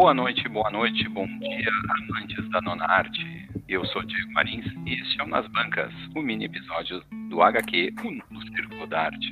[0.00, 3.22] Boa noite, boa noite, bom dia, amantes da nona arte.
[3.68, 7.94] Eu sou Diego Marins e este é o Nas Bancas, o mini episódio do HQ
[8.30, 9.30] O Círculo da Arte,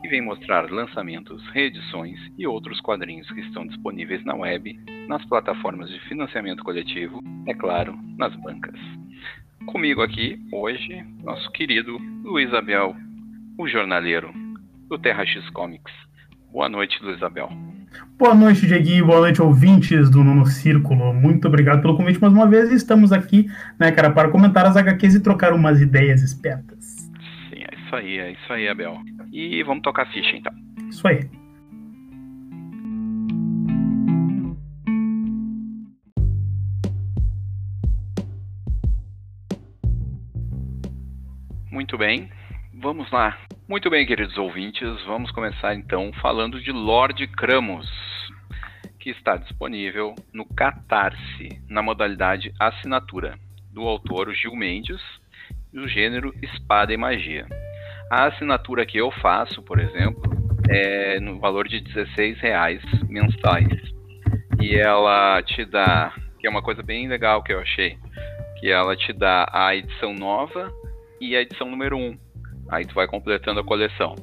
[0.00, 4.76] que vem mostrar lançamentos, reedições e outros quadrinhos que estão disponíveis na web,
[5.06, 8.74] nas plataformas de financiamento coletivo, é claro, nas bancas.
[9.66, 12.96] Comigo aqui, hoje, nosso querido Luiz Abel,
[13.56, 14.34] o jornaleiro
[14.88, 15.94] do Terra X Comics.
[16.50, 17.75] Boa noite, Luiz Abel.
[18.18, 19.06] Boa noite, Dieguinho.
[19.06, 21.12] Boa noite, ouvintes do Nono Círculo.
[21.12, 22.72] Muito obrigado pelo convite mais uma vez.
[22.72, 23.46] Estamos aqui,
[23.78, 27.10] né, cara, para comentar as HQs e trocar umas ideias espertas.
[27.50, 28.96] Sim, é isso aí, é isso aí, Abel.
[29.32, 30.52] E vamos tocar a ficha, então.
[30.88, 31.28] Isso aí.
[41.70, 42.30] Muito bem,
[42.78, 43.38] vamos lá.
[43.68, 47.88] Muito bem, queridos ouvintes, vamos começar então falando de Lord Cramos,
[49.00, 53.38] que está disponível no Catarse, na modalidade assinatura,
[53.72, 55.00] do autor Gil Mendes,
[55.72, 57.46] do gênero Espada e Magia.
[58.10, 60.22] A assinatura que eu faço, por exemplo,
[60.68, 63.66] é no valor de 16 reais mensais.
[64.60, 67.98] E ela te dá, que é uma coisa bem legal que eu achei,
[68.60, 70.70] que ela te dá a edição nova
[71.20, 72.25] e a edição número 1
[72.68, 74.14] Aí tu vai completando a coleção.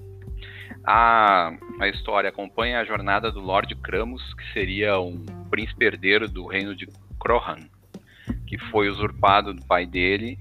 [0.85, 6.45] A, a história acompanha a jornada do Lord Cramos, que seria um príncipe herdeiro do
[6.45, 6.87] reino de
[7.19, 7.59] Crohan,
[8.45, 10.37] que foi usurpado do pai dele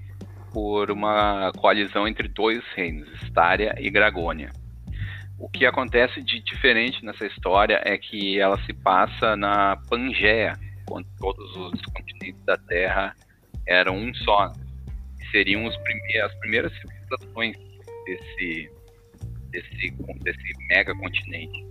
[0.51, 4.51] por uma coalizão entre dois reinos, Staria e Gragônia.
[5.39, 10.53] O que acontece de diferente nessa história é que ela se passa na Pangeia,
[10.85, 13.15] quando todos os continentes da Terra
[13.67, 14.51] eram um só.
[15.31, 17.57] Seriam prime as primeiras civilizações
[18.05, 18.69] desse,
[19.49, 19.91] desse,
[20.21, 21.65] desse mega continente.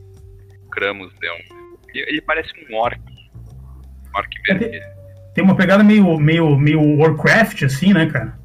[0.71, 1.77] Cramos é um.
[1.95, 2.99] Ele, parece um orc.
[2.99, 4.83] Um orc vermelho.
[5.35, 8.39] Tem uma pegada meio, meio, meio Warcraft, assim, né, cara?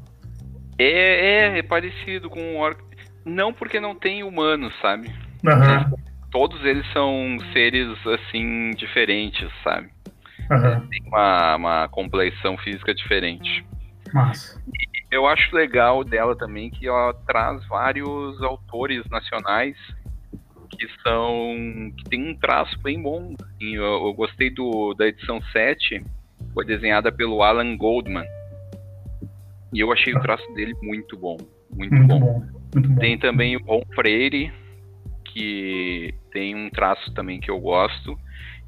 [0.78, 2.80] É, é, é parecido com um orc.
[3.24, 5.08] Não porque não tem humanos, sabe?
[5.44, 5.96] Uhum.
[6.30, 9.88] Todos eles são seres, assim, diferentes, sabe?
[10.50, 10.88] Uhum.
[10.88, 13.64] Tem uma, uma compleição física diferente.
[14.14, 14.58] Massa
[15.10, 19.76] eu acho legal dela também que ela traz vários autores nacionais
[20.70, 23.34] que são que tem um traço bem bom.
[23.60, 26.04] Eu, eu, gostei do da edição 7,
[26.52, 28.26] foi desenhada pelo Alan Goldman.
[29.72, 31.36] E eu achei o traço dele muito bom,
[31.70, 32.20] muito, muito bom.
[32.20, 32.42] bom.
[32.74, 32.96] Muito bom.
[32.96, 34.52] Tem também o Ron Freire,
[35.24, 38.18] que tem um traço também que eu gosto.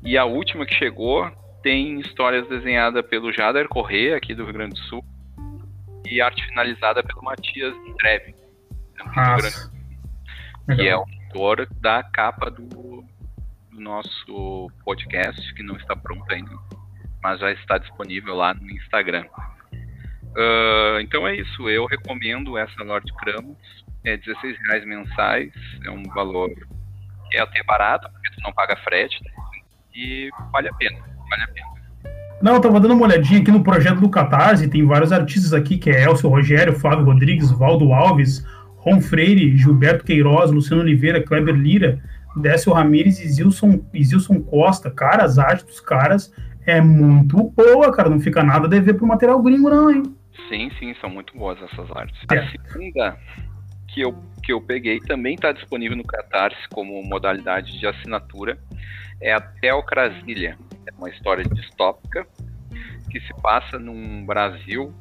[0.03, 1.31] E a última que chegou
[1.63, 5.05] tem histórias desenhadas pelo Jader Corrêa, aqui do Rio Grande do Sul
[6.11, 8.35] e arte finalizada pelo Matias Dreve,
[10.75, 13.05] que é o autor da capa do, do,
[13.71, 16.51] nosso podcast, que não está pronto ainda,
[17.23, 19.25] mas já está disponível lá no Instagram.
[19.73, 23.57] Uh, então é isso, eu recomendo essa Lord Cramos,
[24.05, 25.53] é 16 reais mensais,
[25.85, 26.51] é um valor
[27.31, 29.31] que é até barato, porque tu não paga frete, né?
[29.95, 31.80] e vale a pena, vale a pena.
[32.43, 35.77] Não, eu tava dando uma olhadinha aqui no projeto do Catarse, tem vários artistas aqui,
[35.77, 38.47] que é Elcio Rogério, Flávio Rodrigues, Valdo Alves,
[38.77, 42.01] Ron Freire, Gilberto Queiroz, Luciano Oliveira, Kleber Lira,
[42.37, 44.91] Décio Ramires e Zilson, e Zilson Costa.
[44.91, 46.33] Cara, as artes dos caras
[46.67, 50.03] é muito boa, cara, não fica nada a dever pro material gringo não, hein?
[50.49, 52.19] Sim, sim, são muito boas essas artes.
[52.31, 52.39] É.
[52.39, 53.17] A segunda
[53.89, 58.59] que eu, que eu peguei também está disponível no Catarse como modalidade de assinatura,
[59.21, 60.57] é a Teocrasilha
[60.91, 62.27] é uma história distópica
[63.11, 64.95] que se passa num Brasil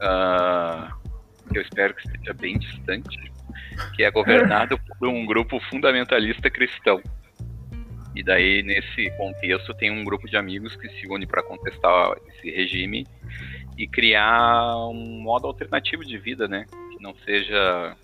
[0.00, 1.04] uh,
[1.50, 3.32] que eu espero que esteja bem distante,
[3.94, 7.02] que é governado por um grupo fundamentalista cristão.
[8.14, 12.50] E daí, nesse contexto, tem um grupo de amigos que se une para contestar esse
[12.50, 13.06] regime
[13.76, 16.64] e criar um modo alternativo de vida, né?
[16.92, 17.96] Que não seja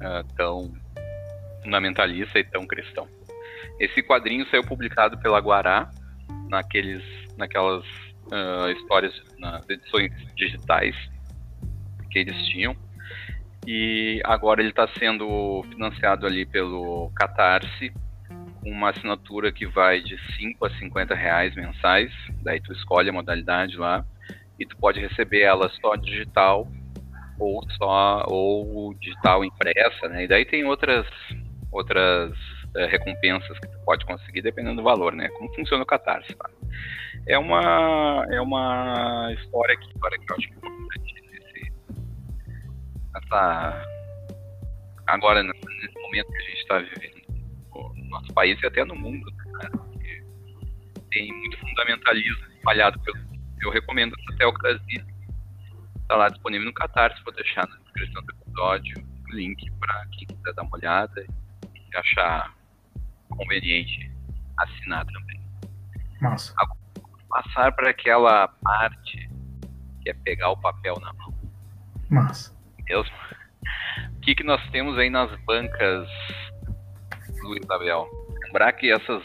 [0.00, 0.72] uh, tão
[1.62, 3.06] fundamentalista e tão cristão.
[3.78, 5.88] Esse quadrinho saiu publicado pela Guará
[6.48, 7.02] naqueles,
[7.36, 7.84] naquelas
[8.26, 10.94] uh, histórias, nas edições digitais
[12.10, 12.76] que eles tinham.
[13.66, 17.92] E agora ele está sendo financiado ali pelo Catarse,
[18.62, 22.10] com uma assinatura que vai de 5 a 50 reais mensais.
[22.42, 24.04] Daí tu escolhe a modalidade lá
[24.58, 26.66] e tu pode receber ela só digital
[27.38, 30.24] ou só ou digital impressa, né?
[30.24, 31.06] E daí tem outras
[31.70, 32.32] outras
[32.76, 35.28] é, recompensas que tu pode conseguir dependendo do valor, né?
[35.30, 36.50] Como funciona o Catarse, tá?
[37.26, 41.72] É uma, é uma história que, agora que eu acho é importante nesse,
[45.06, 47.18] agora, nesse momento que a gente está vivendo
[47.96, 49.26] no nosso país e até no mundo,
[49.62, 49.70] né?
[51.10, 53.18] tem muito fundamentalismo falhado pelo.
[53.60, 55.04] Eu recomendo até o Brasil.
[56.02, 60.54] Está lá disponível no Catarse, vou deixar na descrição do episódio link para quem quiser
[60.54, 61.26] dar uma olhada
[61.74, 62.54] e achar
[63.38, 64.10] conveniente
[64.58, 65.40] assinar também.
[66.20, 66.52] Massa.
[67.28, 69.30] Passar para aquela parte
[70.02, 71.32] que é pegar o papel na mão.
[72.10, 72.56] Massa.
[72.88, 73.14] Mesmo?
[74.16, 76.08] O que, que nós temos aí nas bancas,
[77.42, 78.08] Luiz Abel?
[78.44, 79.22] Lembrar que essas,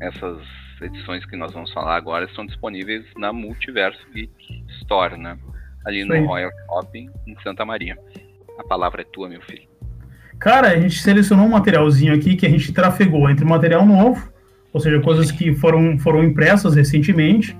[0.00, 0.42] essas
[0.82, 5.38] edições que nós vamos falar agora estão disponíveis na Multiverso Geek Store, né?
[5.86, 6.08] Ali Sim.
[6.08, 7.96] no Royal Shopping, em Santa Maria.
[8.58, 9.68] A palavra é tua, meu filho.
[10.38, 14.30] Cara, a gente selecionou um materialzinho aqui que a gente trafegou entre material novo,
[14.72, 17.56] ou seja, coisas que foram, foram impressas recentemente,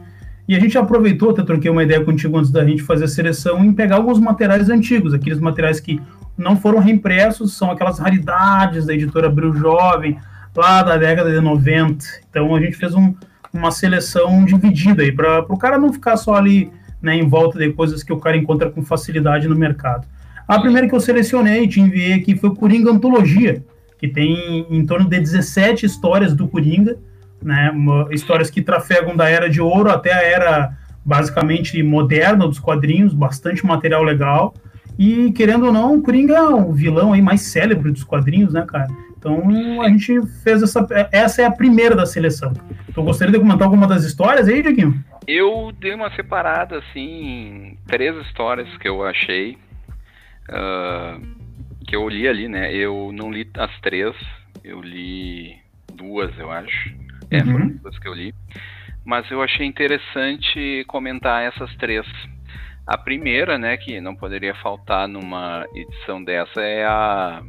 [0.47, 3.65] e a gente aproveitou, até troquei uma ideia contigo antes da gente fazer a seleção,
[3.65, 6.01] em pegar alguns materiais antigos, aqueles materiais que
[6.37, 10.19] não foram reimpressos, são aquelas raridades da editora Abril Jovem,
[10.55, 12.05] lá da década de 90.
[12.29, 13.15] Então a gente fez um,
[13.53, 16.71] uma seleção dividida aí, para o cara não ficar só ali
[17.01, 20.07] né, em volta de coisas que o cara encontra com facilidade no mercado.
[20.47, 23.65] A primeira que eu selecionei, te enviei aqui, foi o Coringa Antologia,
[23.99, 26.99] que tem em torno de 17 histórias do Coringa,
[27.43, 27.73] né,
[28.11, 33.65] histórias que trafegam da Era de Ouro até a Era basicamente moderna dos quadrinhos, bastante
[33.65, 34.55] material legal.
[34.99, 38.65] E querendo ou não, o Coringa é o vilão aí mais célebre dos quadrinhos, né,
[38.67, 38.89] cara?
[39.19, 40.87] Então a gente fez essa.
[41.11, 42.53] Essa é a primeira da seleção.
[42.89, 45.03] Então gostaria de comentar alguma das histórias aí, Dieguinho?
[45.27, 49.57] Eu dei uma separada, assim, três histórias que eu achei.
[50.49, 51.21] Uh,
[51.87, 52.75] que eu li ali, né?
[52.75, 54.15] Eu não li as três,
[54.63, 55.57] eu li
[55.93, 56.95] duas, eu acho.
[57.31, 57.53] É, uhum.
[57.53, 58.35] foram duas que eu li.
[59.05, 62.07] Mas eu achei interessante comentar essas três.
[62.87, 67.43] A primeira, né, que não poderia faltar numa edição dessa é a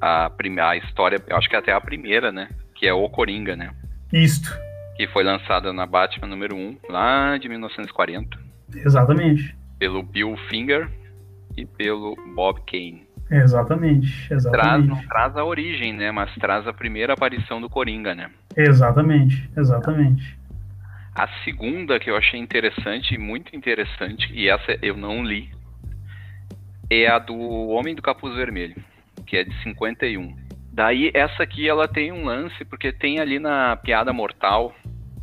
[0.00, 2.48] a, primeira, a história, eu acho que é até a primeira, né?
[2.74, 3.70] Que é o Coringa, né?
[4.12, 4.56] Isto.
[4.96, 8.38] Que foi lançada na Batman número 1, lá de 1940.
[8.74, 9.56] Exatamente.
[9.78, 10.90] Pelo Bill Finger
[11.56, 13.06] e pelo Bob Kane.
[13.30, 14.50] Exatamente, exatamente.
[14.50, 16.12] Traz, não traz a origem, né?
[16.12, 18.30] Mas traz a primeira aparição do Coringa, né?
[18.56, 20.38] Exatamente, exatamente.
[21.14, 25.50] A segunda que eu achei interessante, muito interessante, e essa eu não li,
[26.88, 27.34] é a do
[27.68, 28.76] Homem do Capuz Vermelho
[29.26, 30.34] que é de 51.
[30.72, 34.74] Daí essa aqui ela tem um lance porque tem ali na piada mortal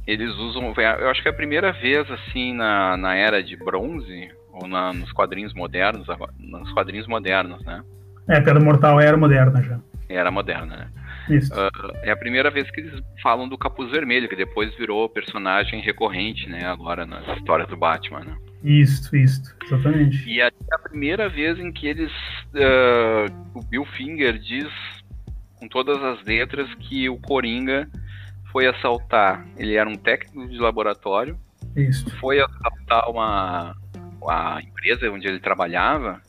[0.05, 4.29] eles usam, eu acho que é a primeira vez assim na, na era de bronze
[4.53, 6.07] ou na, nos quadrinhos modernos,
[6.39, 7.83] nos quadrinhos modernos, né?
[8.27, 9.79] É, piada mortal era moderna já.
[10.07, 10.87] Era moderna, né?
[11.29, 11.53] Isso.
[11.53, 15.81] Uh, é a primeira vez que eles falam do Capuz Vermelho, que depois virou personagem
[15.81, 16.65] recorrente, né?
[16.65, 18.37] Agora nas histórias do Batman, né?
[18.63, 20.29] Isso, isso, exatamente.
[20.29, 22.11] E é a primeira vez em que eles.
[22.53, 24.69] Uh, o Bill Finger diz
[25.55, 27.89] com todas as letras que o Coringa
[28.51, 29.45] foi assaltar.
[29.57, 31.37] Ele era um técnico de laboratório.
[31.75, 32.09] Isso.
[32.17, 33.75] Foi assaltar uma
[34.29, 36.21] a empresa onde ele trabalhava.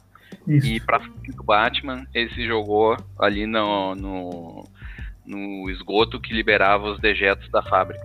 [0.46, 0.66] Isso.
[0.66, 4.68] E para fugir do Batman, ele se jogou ali no, no,
[5.24, 8.04] no esgoto que liberava os dejetos da fábrica.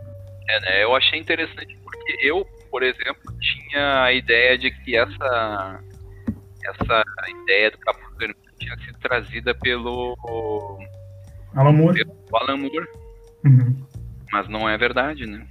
[0.50, 0.83] É, né?
[0.83, 5.83] Eu achei interessante porque eu por exemplo, tinha a ideia de que essa
[6.66, 7.04] essa
[7.44, 10.16] ideia do Capuz Vermelho tinha sido trazida pelo
[11.56, 12.04] Alan Moore.
[12.04, 12.87] Pelo Alan Moore.
[13.45, 13.87] Uhum.
[14.31, 15.47] Mas não é verdade, né?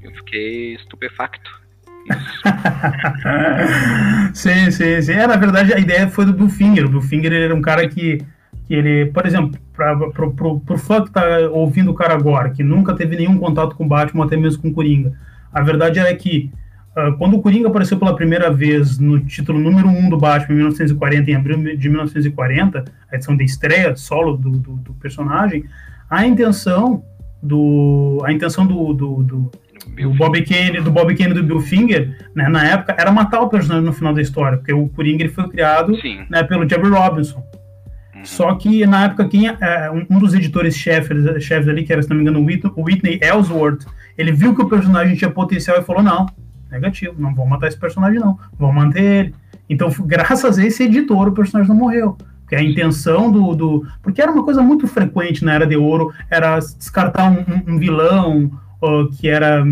[0.00, 1.61] Eu fiquei estupefacto.
[4.34, 5.12] sim, sim, sim.
[5.12, 6.86] É, na verdade, a ideia foi do Bill Finger.
[6.86, 8.18] O Bill Finger era um cara que,
[8.66, 12.94] que ele, por exemplo, para pro fã que tá ouvindo o cara agora, que nunca
[12.94, 15.12] teve nenhum contato com Batman, até mesmo com Coringa,
[15.52, 16.50] a verdade é que
[16.96, 20.54] uh, quando o Coringa apareceu pela primeira vez no título número 1 um do Batman
[20.54, 25.64] em 1940, em abril de 1940, a edição de estreia solo do, do, do personagem,
[26.08, 27.04] a intenção
[27.42, 29.50] do a intenção do, do, do,
[29.86, 33.48] do Bob Kane, do Bob Kane do Bill Finger, né, na época, era matar o
[33.48, 35.92] personagem no final da história, porque o Coringa foi criado
[36.30, 37.42] né, pelo Jerry Robinson.
[38.14, 38.24] Uhum.
[38.24, 42.08] Só que na época quem é, um, dos editores chefes, chefes ali, que era, se
[42.08, 43.86] não me engano, o Whitney Ellsworth,
[44.16, 46.26] ele viu que o personagem tinha potencial e falou: não,
[46.70, 49.34] negativo, não vou matar esse personagem, não, vou manter ele.
[49.68, 52.16] Então, graças a esse editor, o personagem não morreu.
[52.40, 53.86] Porque a intenção do, do.
[54.02, 58.50] Porque era uma coisa muito frequente na Era de Ouro, era descartar um, um vilão
[59.18, 59.64] que era,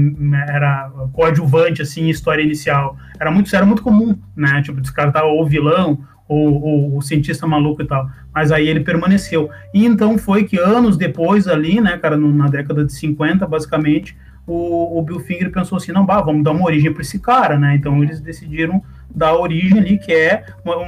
[0.49, 2.97] era coadjuvante, assim, história inicial.
[3.19, 4.63] Era muito, era muito comum, né?
[4.63, 5.99] Tipo, descartar o vilão
[6.29, 8.09] ou, ou, o cientista maluco e tal.
[8.33, 9.51] Mas aí ele permaneceu.
[9.75, 14.17] E então foi que anos depois, ali, né, cara, no, na década de 50, basicamente,
[14.47, 17.59] o, o Bill Finger pensou assim, não, bah, vamos dar uma origem para esse cara,
[17.59, 17.75] né?
[17.75, 20.45] Então eles decidiram dar origem ali, que é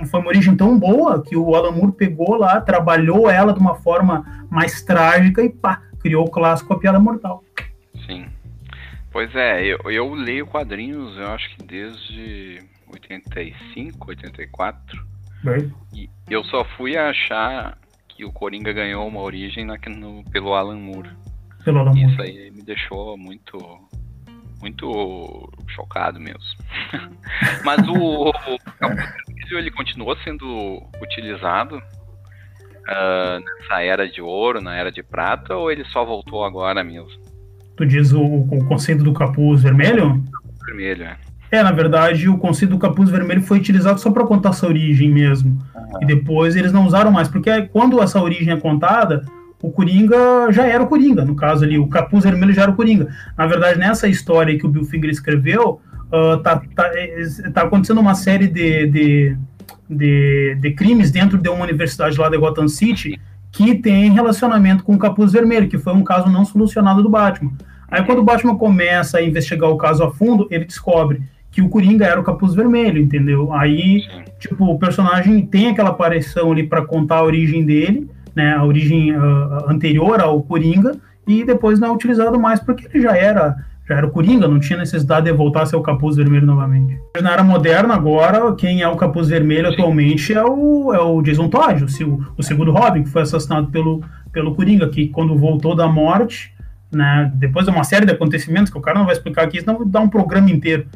[0.08, 3.74] foi uma origem tão boa que o Alan Moore pegou lá, trabalhou ela de uma
[3.74, 7.41] forma mais trágica e pá, criou o clássico A Piada Mortal.
[9.12, 15.06] Pois é, eu, eu leio quadrinhos, eu acho que desde 85, 84.
[15.44, 15.72] Bem.
[15.92, 17.76] E eu só fui achar
[18.08, 21.10] que o Coringa ganhou uma origem na, no, pelo Alan Moore.
[21.64, 22.12] Pelo Alan Moore.
[22.12, 23.58] Isso aí me deixou muito
[24.60, 26.40] muito chocado mesmo.
[27.64, 35.02] Mas o, o ele continuou sendo utilizado uh, nessa era de ouro, na era de
[35.02, 37.10] prata, ou ele só voltou agora mesmo?
[37.82, 40.22] Tu diz o, o conceito do capuz vermelho?
[40.64, 41.16] Vermelho, é.
[41.50, 45.10] É, na verdade, o conceito do capuz vermelho foi utilizado só para contar essa origem
[45.10, 45.58] mesmo.
[45.74, 45.98] Uhum.
[46.00, 49.24] E depois eles não usaram mais, porque quando essa origem é contada,
[49.60, 52.76] o Coringa já era o Coringa, no caso ali, o capuz vermelho já era o
[52.76, 53.08] Coringa.
[53.36, 58.00] Na verdade, nessa história que o Bill Finger escreveu, uh, tá, tá, é, tá, acontecendo
[58.00, 59.36] uma série de, de,
[59.90, 63.20] de, de, crimes dentro de uma universidade lá de Gotham City
[63.50, 67.50] que tem relacionamento com o capuz vermelho, que foi um caso não solucionado do Batman.
[67.92, 71.20] Aí quando o Batman começa a investigar o caso a fundo, ele descobre
[71.50, 73.52] que o Coringa era o capuz vermelho, entendeu?
[73.52, 74.02] Aí,
[74.40, 79.14] tipo, o personagem tem aquela aparição ali para contar a origem dele, né, a origem
[79.14, 80.96] uh, anterior ao Coringa,
[81.28, 83.56] e depois não é utilizado mais porque ele já era
[83.86, 86.96] já era o Coringa, não tinha necessidade de voltar a ser o capuz vermelho novamente.
[87.20, 91.48] Na era moderna, agora, quem é o capuz vermelho atualmente é o, é o Jason
[91.48, 94.00] Todd, o, o segundo Robin, que foi assassinado pelo,
[94.32, 96.51] pelo Coringa, que quando voltou da morte,
[96.92, 99.84] né, depois de uma série de acontecimentos, que o cara não vai explicar aqui, senão
[99.86, 100.86] dá um programa inteiro,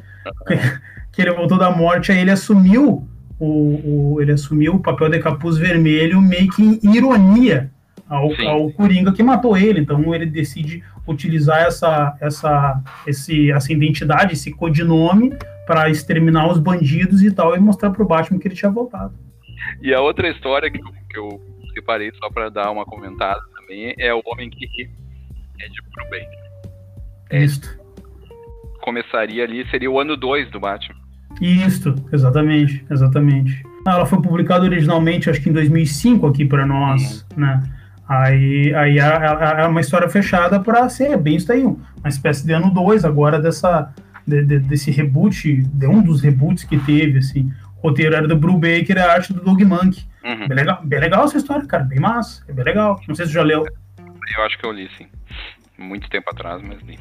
[0.46, 0.56] que,
[1.12, 5.18] que ele voltou da morte, aí ele assumiu o, o, ele assumiu o papel de
[5.18, 7.70] capuz vermelho meio que em ironia
[8.08, 9.80] ao, ao Coringa que matou ele.
[9.80, 15.32] Então ele decide utilizar essa, essa, esse, essa identidade, esse codinome,
[15.66, 19.14] para exterminar os bandidos e tal, e mostrar pro Batman que ele tinha voltado.
[19.82, 21.40] E a outra história que eu, que eu
[21.74, 24.88] separei só para dar uma comentada também é o Homem que
[25.60, 26.46] é de Brubaker.
[27.30, 27.78] É, Isso.
[28.82, 30.94] Começaria ali, seria o ano 2 do Batman.
[31.40, 33.62] Isso, exatamente, exatamente.
[33.86, 37.62] Ela foi publicada originalmente, acho que em 2005 aqui para nós, né?
[38.08, 42.72] Aí, aí é, uma história fechada para ser bem isso aí, uma espécie de ano
[42.72, 43.92] 2 agora dessa,
[44.26, 47.52] de, de, desse reboot, de um dos reboots que teve, assim.
[47.78, 50.04] O roteiro era do Brubaker a arte do Doug Monk.
[50.24, 50.48] Uhum.
[50.48, 53.00] Bem, legal, bem legal essa história, cara, bem massa, é bem legal.
[53.06, 53.66] Não sei se você já leu.
[54.36, 55.06] Eu acho que eu li, sim.
[55.78, 56.98] Muito tempo atrás, mas li.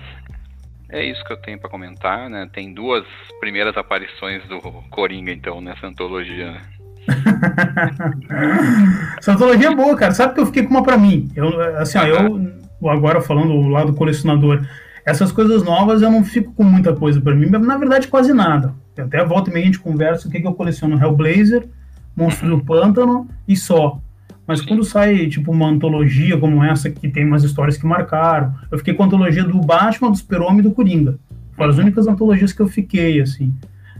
[0.89, 2.47] É isso que eu tenho para comentar, né?
[2.53, 3.05] Tem duas
[3.39, 6.51] primeiras aparições do Coringa, então, nessa antologia.
[6.51, 6.61] Né?
[9.17, 10.13] Essa antologia é boa, cara.
[10.13, 11.29] Sabe que eu fiquei com uma para mim?
[11.35, 14.65] Eu, assim, ó, eu agora falando do lado colecionador,
[15.05, 18.73] essas coisas novas eu não fico com muita coisa para mim, na verdade quase nada.
[18.97, 21.67] Até volta e meia a gente conversa o que, que eu coleciono: Hellblazer,
[22.15, 23.99] Monstro do Pântano e só.
[24.47, 28.77] Mas quando sai, tipo, uma antologia como essa, que tem umas histórias que marcaram, eu
[28.77, 31.17] fiquei com a antologia do Batman, do Super-Homem e do Coringa.
[31.55, 33.53] Foram as únicas antologias que eu fiquei, assim.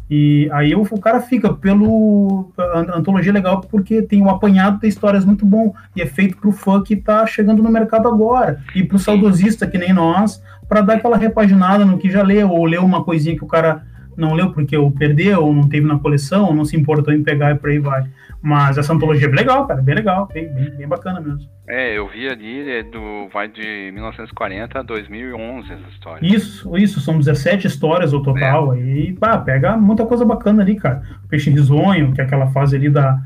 [0.10, 2.52] E aí eu, o cara fica pelo.
[2.58, 6.38] A antologia é legal porque tem um apanhado de histórias muito bom e é feito
[6.38, 8.62] pro fã que tá chegando no mercado agora.
[8.76, 12.66] E pro saudosista que nem nós, para dar aquela repaginada no que já leu, ou
[12.66, 13.84] leu uma coisinha que o cara
[14.18, 17.24] não leu porque ou perdeu, ou não teve na coleção, ou não se importou em
[17.24, 18.06] pegar e por aí vai.
[18.42, 21.50] Mas essa antologia é bem legal, cara, bem legal, bem, bem, bem bacana mesmo.
[21.68, 26.26] É, eu vi ali, é do, vai de 1940 a 2011 essa história.
[26.26, 28.78] Isso, isso, são 17 histórias o total, é.
[28.78, 31.02] aí, pá, pega muita coisa bacana ali, cara.
[31.26, 33.20] O Peixe Risonho, que é aquela fase ali da...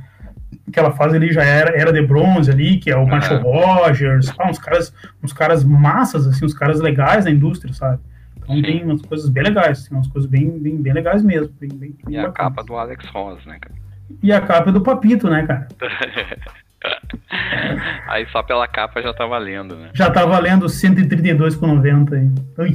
[0.68, 4.50] Aquela fase ali já era, era de bronze ali, que é o Macho Rogers, pá,
[4.50, 8.00] uns caras, uns caras massas, assim, uns caras legais da indústria, sabe?
[8.50, 8.64] Então Sim.
[8.64, 11.54] tem umas coisas bem legais, tem umas coisas bem, bem, bem legais mesmo.
[11.60, 13.76] Bem, bem, e a capa do Alex Ross, né, cara?
[14.24, 15.68] E a capa do Papito, né, cara?
[18.08, 19.92] aí só pela capa já tá valendo, né?
[19.94, 22.32] Já tá valendo 132,90 aí.
[22.58, 22.74] Ui.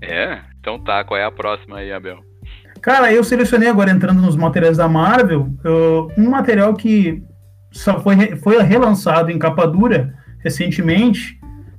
[0.00, 0.38] É?
[0.58, 2.24] Então tá, qual é a próxima aí, Abel?
[2.80, 5.50] Cara, eu selecionei agora entrando nos materiais da Marvel,
[6.16, 7.22] um material que
[7.70, 11.38] só foi, foi relançado em capa dura recentemente,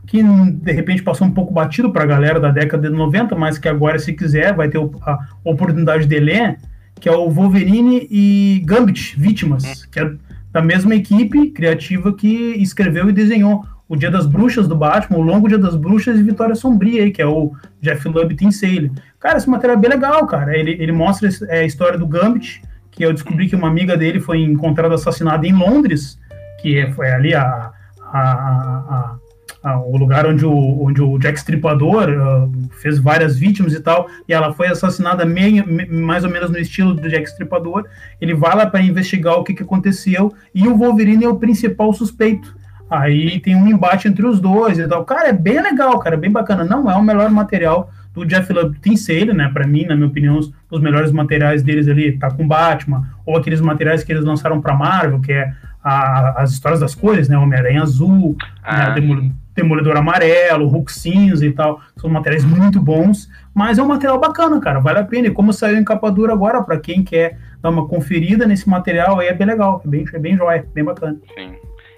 [0.10, 3.60] que de repente passou um pouco batido para a galera da década de 90, mas
[3.60, 6.58] que agora, se quiser, vai ter a oportunidade de ler,
[7.00, 9.88] que é o Wolverine e Gambit, Vítimas, hum.
[9.92, 10.12] que é
[10.52, 15.22] da mesma equipe criativa que escreveu e desenhou o Dia das Bruxas do Batman, o
[15.22, 18.92] Longo Dia das Bruxas e Vitória Sombria, aí, que é o Jeff Lubb Tim Sale.
[19.20, 20.58] Cara, esse material é bem legal, cara.
[20.58, 24.20] Ele, ele mostra é, a história do Gambit, que eu descobri que uma amiga dele
[24.20, 26.20] foi encontrada assassinada em Londres,
[26.62, 27.72] que é, foi ali a,
[28.12, 29.16] a, a,
[29.64, 34.34] o lugar onde o, onde o Jack Stripador uh, fez várias vítimas e tal, e
[34.34, 37.86] ela foi assassinada meio, mais ou menos no estilo do Jack Stripador.
[38.22, 41.92] Ele vai lá para investigar o que, que aconteceu, e o Wolverine é o principal
[41.94, 42.58] suspeito.
[42.90, 45.06] Aí tem um embate entre os dois e tal.
[45.06, 46.64] Cara, é bem legal, cara, é bem bacana.
[46.64, 48.80] Não é o melhor material do Jeff Lubb.
[48.80, 49.50] Tem ele, né?
[49.54, 53.38] Para mim, na minha opinião, os, os, melhores materiais deles ali tá com Batman, ou
[53.38, 57.38] aqueles materiais que eles lançaram para Marvel, que é a, as histórias das cores, né?
[57.38, 58.96] Homem-Aranha Azul, ah.
[58.96, 59.32] né?
[59.62, 61.82] Demolidor Amarelo, Hulk Cinza e tal.
[61.98, 64.80] São materiais muito bons, mas é um material bacana, cara.
[64.80, 65.28] Vale a pena.
[65.28, 69.20] E como saiu em capa dura agora, para quem quer dar uma conferida nesse material,
[69.20, 71.18] aí é bem legal, é bem, é bem jóia, bem bacana.
[71.38, 71.56] Sim.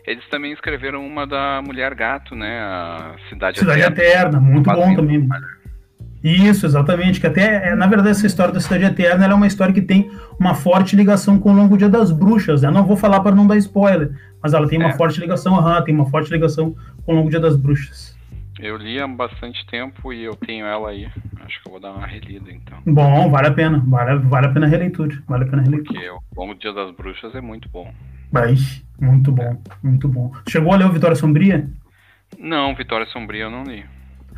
[0.07, 2.59] Eles também escreveram uma da Mulher Gato, né?
[2.59, 3.99] A Cidade, Cidade Eterna.
[4.01, 5.29] Eterna muito bom também.
[6.23, 7.19] Isso, exatamente.
[7.19, 10.09] Que até, é, na verdade, essa história da Cidade Eterna é uma história que tem
[10.39, 12.63] uma forte ligação com o Longo Dia das Bruxas.
[12.63, 14.11] Eu não vou falar para não dar spoiler,
[14.41, 14.93] mas ela tem uma é.
[14.93, 18.17] forte ligação, aham, tem uma forte ligação com o Longo Dia das Bruxas.
[18.59, 21.07] Eu li há bastante tempo e eu tenho ela aí.
[21.45, 22.77] Acho que eu vou dar uma relida, então.
[22.85, 23.83] Bom, vale a pena.
[23.87, 25.17] Vale, vale a pena a releitura.
[25.27, 25.99] Vale a pena a releitura.
[25.99, 27.91] Porque o Longo Dia das Bruxas é muito bom.
[28.31, 30.31] Mas, muito bom, muito bom.
[30.47, 31.67] Chegou a ler o Vitória Sombria?
[32.37, 33.83] Não, Vitória Sombria eu não li.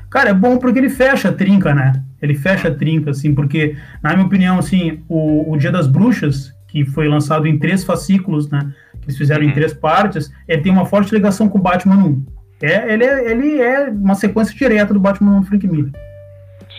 [0.10, 2.04] Cara, é bom porque ele fecha a trinca, né?
[2.22, 6.56] Ele fecha a trinca, assim, porque, na minha opinião, assim, o, o Dia das Bruxas,
[6.74, 8.74] que foi lançado em três fascículos, né?
[9.00, 9.50] Que eles fizeram uhum.
[9.50, 12.26] em três partes, ele tem uma forte ligação com o Batman 1.
[12.64, 15.92] É, ele, é, ele é uma sequência direta do Batman 1 do Frank Miller.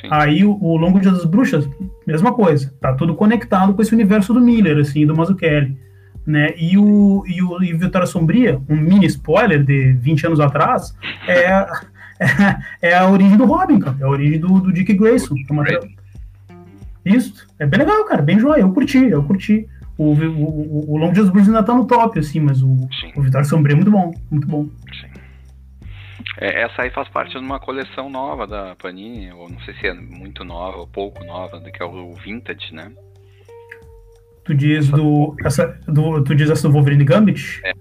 [0.00, 0.08] Sim.
[0.10, 1.68] Aí o, o Longo Dia das Bruxas,
[2.04, 2.74] mesma coisa.
[2.80, 5.78] Tá tudo conectado com esse universo do Miller, assim, do Mazzucchelli.
[6.26, 6.54] Né?
[6.56, 10.92] E o, e o e Vitória Sombria, um mini spoiler de 20 anos atrás,
[11.28, 11.68] é, é,
[12.90, 13.96] é a origem do Robin, cara.
[14.00, 15.36] É a origem do, do Dick Grayson.
[15.36, 17.46] É Isso.
[17.60, 18.22] É bem legal, cara.
[18.22, 18.62] Bem joia.
[18.62, 19.68] Eu curti, eu curti.
[19.96, 23.44] O, o, o, Long Just Bruce ainda tá no top, assim, mas o, o Vitória
[23.44, 24.12] Sombria é muito bom.
[24.30, 24.64] Muito bom.
[25.00, 25.14] Sim.
[26.40, 29.86] É, essa aí faz parte de uma coleção nova da Panini, ou não sei se
[29.86, 32.90] é muito nova ou pouco nova, que é o Vintage, né?
[34.44, 37.60] Tu diz do, essa, do, tu diz essa do Wolverine Gambit?
[37.64, 37.72] É.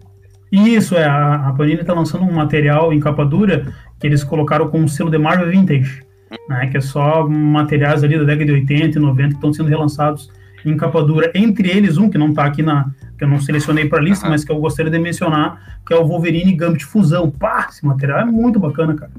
[0.52, 1.04] Isso, é.
[1.04, 4.88] A, a Panini tá lançando um material em capa dura que eles colocaram com o
[4.88, 6.04] selo de Marvel Vintage,
[6.47, 6.67] né?
[6.67, 10.32] Que é só materiais ali da década de 80 e 90 que estão sendo relançados
[10.65, 11.32] em capa dura.
[11.36, 12.91] Entre eles, um que não tá aqui na.
[13.17, 14.32] que eu não selecionei para lista, uhum.
[14.32, 17.30] mas que eu gostaria de mencionar, que é o Wolverine Gambit Fusão.
[17.30, 19.12] Pá, esse material é muito bacana, cara.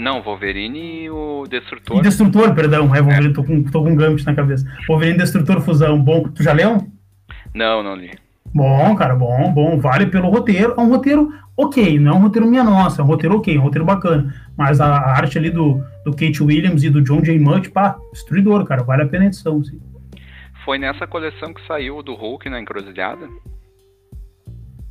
[0.00, 1.98] Não, Wolverine e o Destrutor.
[1.98, 2.94] E Destrutor, perdão.
[2.94, 3.34] É, Wolverine, é.
[3.34, 4.66] Tô, com, tô com Gambit na cabeça.
[4.88, 6.00] Wolverine Destrutor Fusão.
[6.00, 6.86] Bom, tu já leu?
[7.54, 8.12] Não, não li.
[8.54, 9.78] Bom, cara, bom, bom.
[9.78, 10.74] Vale pelo roteiro.
[10.76, 13.58] É um roteiro ok, não é um roteiro minha nossa, é um roteiro ok, é
[13.58, 14.32] um roteiro bacana.
[14.56, 17.38] Mas a, a arte ali do, do Kate Williams e do John J.
[17.38, 18.84] Mutt, pá, destruidor, cara.
[18.84, 19.80] Vale a pena a edição, sim.
[20.64, 23.28] Foi nessa coleção que saiu do Hulk na encruzilhada?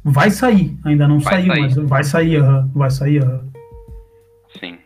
[0.04, 1.62] Vai sair, ainda não vai saiu, sair.
[1.62, 2.42] mas vai sair,
[2.74, 3.24] vai sair.
[4.60, 4.78] Sim.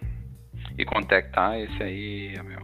[0.77, 2.59] E quanto é que tá esse aí, meu?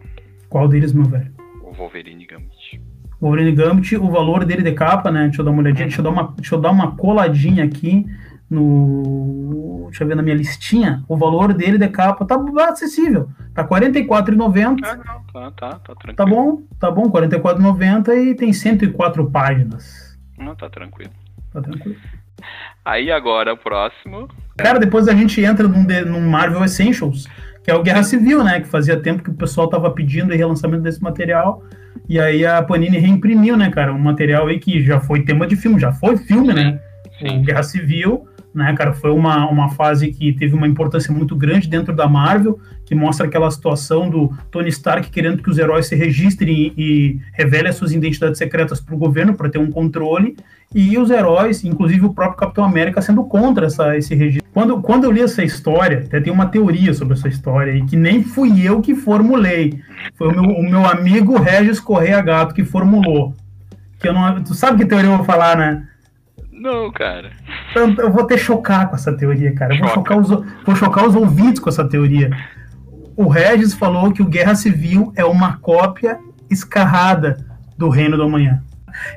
[0.50, 1.32] Qual deles, meu velho?
[1.62, 2.82] O Wolverine Gambit.
[3.20, 5.26] O Wolverine Gambit, o valor dele de capa, né?
[5.26, 8.06] Deixa eu dar uma olhadinha, deixa eu dar uma, deixa eu dar uma coladinha aqui
[8.50, 9.86] no.
[9.90, 11.04] Deixa eu ver na minha listinha.
[11.08, 12.38] O valor dele de capa tá
[12.70, 13.30] acessível.
[13.54, 14.80] Tá R$ 44,90.
[14.84, 16.16] Ah, não, tá, tá, tá tranquilo.
[16.16, 20.18] Tá bom, tá bom, R$ 44,90 e tem 104 páginas.
[20.38, 21.12] Não, tá tranquilo.
[21.52, 21.98] Tá tranquilo.
[22.86, 24.28] Aí agora o próximo.
[24.56, 27.28] Cara, depois a gente entra num, num Marvel Essentials,
[27.64, 28.62] que é o Guerra Civil, né?
[28.62, 31.64] Que fazia tempo que o pessoal tava pedindo o relançamento desse material.
[32.08, 33.94] E aí a Panini reimprimiu, né, cara?
[33.94, 36.80] Um material aí que já foi tema de filme, já foi filme, né?
[37.20, 37.40] Sim.
[37.40, 38.28] O Guerra Civil
[38.58, 38.92] né, cara?
[38.94, 43.28] Foi uma, uma fase que teve uma importância muito grande dentro da Marvel, que mostra
[43.28, 47.76] aquela situação do Tony Stark querendo que os heróis se registrem e, e revelem as
[47.76, 50.36] suas identidades secretas para o governo para ter um controle,
[50.74, 54.50] e os heróis, inclusive o próprio Capitão América, sendo contra essa, esse registro.
[54.54, 57.96] Quando, quando eu li essa história, até tem uma teoria sobre essa história, e que
[57.96, 59.80] nem fui eu que formulei,
[60.16, 63.34] foi o meu, o meu amigo Regis Correia Gato que formulou.
[64.00, 65.88] Que eu não, tu sabe que teoria eu vou falar, né?
[66.52, 67.32] Não, cara.
[67.76, 69.76] Eu, eu vou ter chocar com essa teoria, cara.
[69.76, 72.32] Eu vou chocar, os, vou chocar os ouvintes com essa teoria.
[73.16, 77.46] O Regis falou que o Guerra Civil é uma cópia escarrada
[77.78, 78.62] do Reino do Amanhã.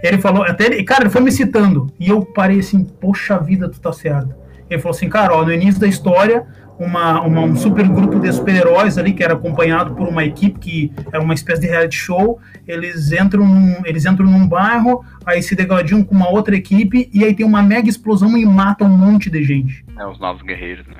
[0.02, 1.92] Ele falou, até ele, cara, ele foi me citando.
[1.98, 4.34] E eu parei assim, poxa vida, tu tá certo.
[4.68, 6.46] Ele falou assim, cara, ó, no início da história,
[6.80, 10.92] uma, uma, um super grupo de super-heróis ali, que era acompanhado por uma equipe que
[11.12, 12.40] era uma espécie de reality show.
[12.66, 17.22] Eles entram num, eles entram num bairro, aí se degladiam com uma outra equipe, e
[17.22, 19.84] aí tem uma mega explosão e matam um monte de gente.
[19.98, 20.94] É, os novos guerreiros, né?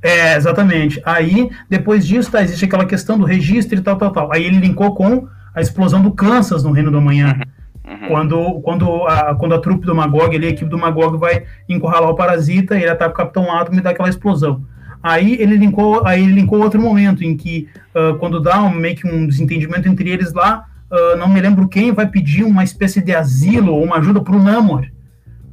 [0.00, 1.02] É, exatamente.
[1.04, 4.32] Aí, depois disso, tá, existe aquela questão do registro e tal, tal, tal.
[4.32, 7.40] Aí ele linkou com a explosão do Kansas no Reino do Amanhã.
[7.84, 7.92] Uhum.
[7.92, 8.08] uhum.
[8.08, 12.10] Quando, quando, a, quando a trupe do Magog, ali, a equipe do Magog vai encurralar
[12.10, 14.62] o parasita, ele ataca o Capitão Atom e dá aquela explosão.
[15.04, 18.96] Aí ele linkou, aí ele linkou outro momento em que, uh, quando dá um, meio
[18.96, 23.02] que um desentendimento entre eles lá, uh, não me lembro quem vai pedir uma espécie
[23.02, 24.86] de asilo ou uma ajuda para o Namor.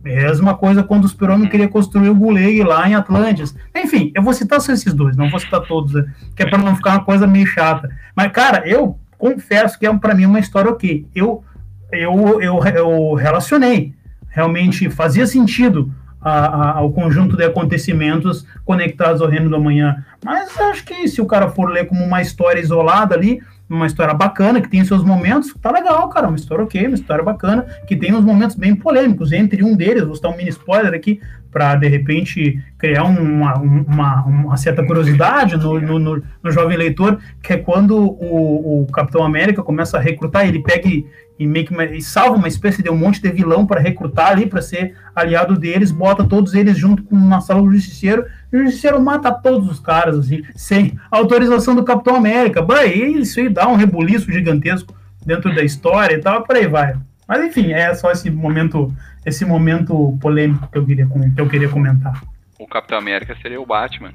[0.01, 3.53] Mesma coisa quando o Super-Homem queria construir o Gulag lá em Atlantis.
[3.75, 6.05] Enfim, eu vou citar só esses dois, não vou citar todos, né?
[6.33, 7.89] que é para não ficar uma coisa meio chata.
[8.15, 11.05] Mas, cara, eu confesso que é para mim uma história ok.
[11.13, 11.43] Eu,
[11.91, 13.93] eu, eu, eu relacionei.
[14.29, 20.03] Realmente fazia sentido a, a, ao conjunto de acontecimentos conectados ao Reino do Amanhã.
[20.23, 24.13] Mas acho que se o cara for ler como uma história isolada ali, uma história
[24.13, 27.95] bacana, que tem seus momentos, tá legal, cara, uma história ok, uma história bacana, que
[27.95, 31.75] tem uns momentos bem polêmicos, entre um deles, vou dar um mini spoiler aqui, para
[31.75, 37.53] de repente criar uma, uma, uma certa curiosidade no, no, no, no, jovem leitor, que
[37.53, 41.05] é quando o, o Capitão América começa a recrutar, ele pega e,
[41.37, 44.45] e, meio que, e salva uma espécie de um monte de vilão para recrutar ali,
[44.45, 48.63] para ser aliado deles, bota todos eles junto com uma sala do justiceiro, e o
[48.63, 52.61] justiceiro mata todos os caras, assim, sem autorização do Capitão América.
[52.61, 54.93] Bah, isso aí dá um rebuliço gigantesco
[55.25, 56.95] dentro da história e tal, por aí vai.
[57.31, 58.93] Mas enfim, é só esse momento,
[59.25, 62.21] esse momento polêmico que eu queria, que eu queria comentar.
[62.59, 64.11] O Capitão América seria o Batman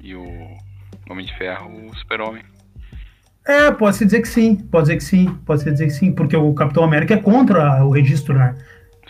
[0.00, 0.26] e o
[1.08, 2.42] Homem de Ferro o Super-Homem.
[3.46, 6.52] É, pode-se dizer que sim, pode dizer que sim, pode dizer que sim, porque o
[6.52, 8.54] Capitão América é contra o registro, né?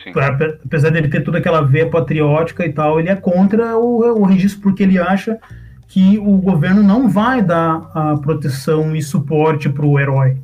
[0.02, 0.12] Sim.
[0.64, 4.62] Apesar dele ter toda aquela veia patriótica e tal, ele é contra o, o registro
[4.62, 5.38] porque ele acha
[5.88, 10.37] que o governo não vai dar a proteção e suporte para o herói.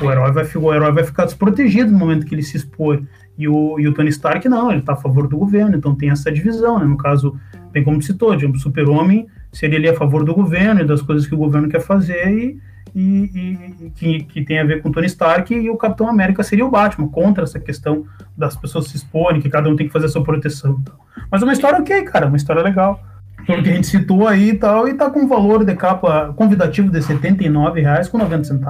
[0.00, 3.02] O herói, vai, o herói vai ficar desprotegido no momento que ele se expor.
[3.38, 6.10] E o, e o Tony Stark não, ele está a favor do governo, então tem
[6.10, 6.84] essa divisão, né?
[6.84, 7.38] No caso,
[7.72, 11.26] bem como citou, de um super-homem seria ali a favor do governo e das coisas
[11.26, 12.58] que o governo quer fazer e,
[12.94, 16.64] e, e que, que, tem a ver com Tony Stark e o Capitão América seria
[16.64, 18.04] o Batman, contra essa questão
[18.36, 20.82] das pessoas se exporem, que cada um tem que fazer a sua proteção.
[21.30, 23.02] Mas é uma história ok, cara, uma história legal.
[23.46, 26.32] Tudo que a gente citou aí e tal, e tá com um valor de capa
[26.36, 28.62] convidativo de R$ 79,90.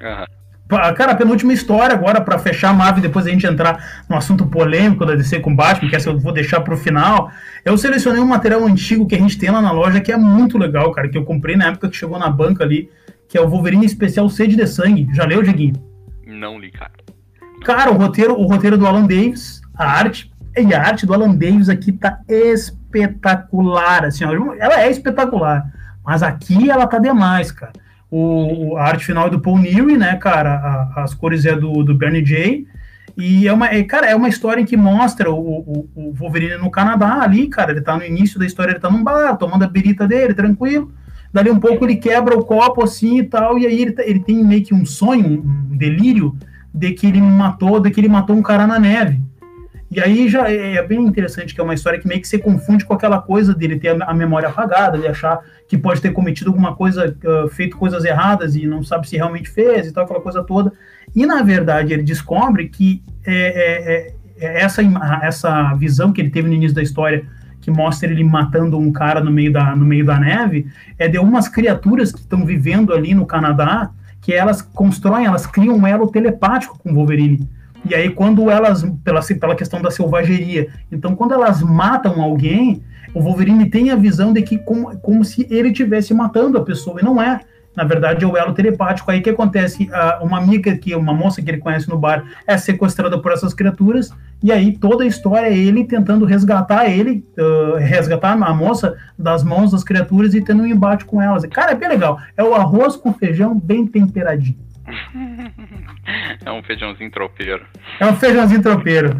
[0.00, 0.39] Uhum.
[0.70, 4.46] Cara, a penúltima história agora, para fechar a Marvel, depois a gente entrar no assunto
[4.46, 7.30] polêmico da DC com Batman, que essa eu vou deixar pro final.
[7.64, 10.56] Eu selecionei um material antigo que a gente tem lá na loja, que é muito
[10.56, 12.88] legal, cara, que eu comprei na época que chegou na banca ali,
[13.28, 15.08] que é o Wolverine Especial Sede de Sangue.
[15.12, 15.74] Já leu, Dieguinho?
[16.24, 16.92] Não li, cara.
[17.64, 21.34] Cara, o roteiro, o roteiro do Alan Davis, a arte, e a arte do Alan
[21.34, 25.70] Davis aqui tá espetacular, assim, ó, ela é espetacular,
[26.04, 27.72] mas aqui ela tá demais, cara.
[28.10, 30.54] O, a arte final é do Paul Neary, né, cara?
[30.54, 32.66] A, as cores é do, do Bernie J.
[33.16, 36.70] E é uma, é, cara, é uma história que mostra o, o, o, Wolverine no
[36.70, 37.72] Canadá ali, cara.
[37.72, 40.92] Ele tá no início da história, ele tá num bar, tomando a berita dele, tranquilo.
[41.32, 44.42] Dali um pouco ele quebra o copo assim e tal, e aí ele, ele tem
[44.42, 46.36] meio que um sonho, um delírio
[46.74, 49.20] de que ele matou, de que ele matou um cara na neve.
[49.90, 52.38] E aí já é, é, bem interessante que é uma história que meio que se
[52.38, 56.50] confunde com aquela coisa dele ter a, memória apagada, de achar que pode ter cometido
[56.50, 60.20] alguma coisa, uh, feito coisas erradas e não sabe se realmente fez e tal, aquela
[60.20, 60.72] coisa toda.
[61.14, 64.80] E na verdade ele descobre que é, é, é, é essa,
[65.22, 67.26] essa visão que ele teve no início da história,
[67.60, 71.18] que mostra ele matando um cara no meio da, no meio da neve, é de
[71.18, 76.06] umas criaturas que estão vivendo ali no Canadá, que elas constroem, elas criam um elo
[76.12, 77.48] telepático com o Wolverine
[77.84, 82.82] e aí, quando elas, pela, pela questão da selvageria, então, quando elas matam alguém,
[83.14, 87.00] o Wolverine tem a visão de que como, como se ele estivesse matando a pessoa,
[87.00, 87.40] e não é.
[87.74, 89.10] Na verdade, é o elo telepático.
[89.10, 89.88] Aí que acontece?
[90.20, 94.12] uma amiga, que uma moça que ele conhece no bar, é sequestrada por essas criaturas,
[94.42, 99.44] e aí toda a história é ele tentando resgatar ele, uh, resgatar a moça das
[99.44, 101.44] mãos das criaturas e tendo um embate com elas.
[101.46, 102.18] Cara, é bem legal.
[102.36, 104.58] É o arroz com feijão bem temperadinho.
[106.44, 107.66] É um feijãozinho tropeiro.
[107.98, 109.18] É um feijãozinho tropeiro.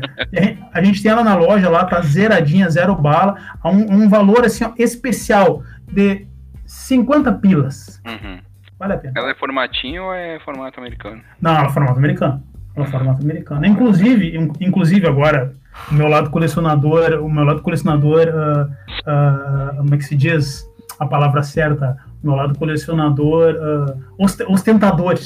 [0.72, 4.44] a gente tem ela na loja lá, tá zeradinha, zero bala, a um, um valor
[4.44, 6.26] assim ó, especial de
[6.66, 8.00] 50 pilas.
[8.06, 8.38] Uhum.
[8.78, 9.14] Vale a pena.
[9.16, 11.22] Ela é formatinho ou é formato americano?
[11.40, 12.42] Não, ela é formato americano.
[12.74, 13.66] Ela é formato americano.
[13.66, 15.52] Inclusive, inclusive agora,
[15.90, 20.66] o meu lado colecionador, o meu lado colecionador, uh, uh, como é que se diz
[20.98, 21.98] a palavra certa?
[22.22, 25.18] O meu lado colecionador, uh, ostentador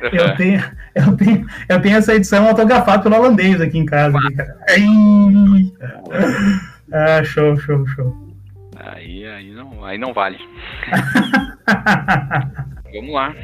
[0.00, 4.18] eu tenho, eu tenho, eu tenho essa edição autografada pelo holandês aqui em casa.
[4.18, 5.74] Aqui.
[6.92, 8.28] Ah, show, show, show.
[8.76, 10.38] Aí, aí, não, aí não vale.
[12.94, 13.34] Vamos lá.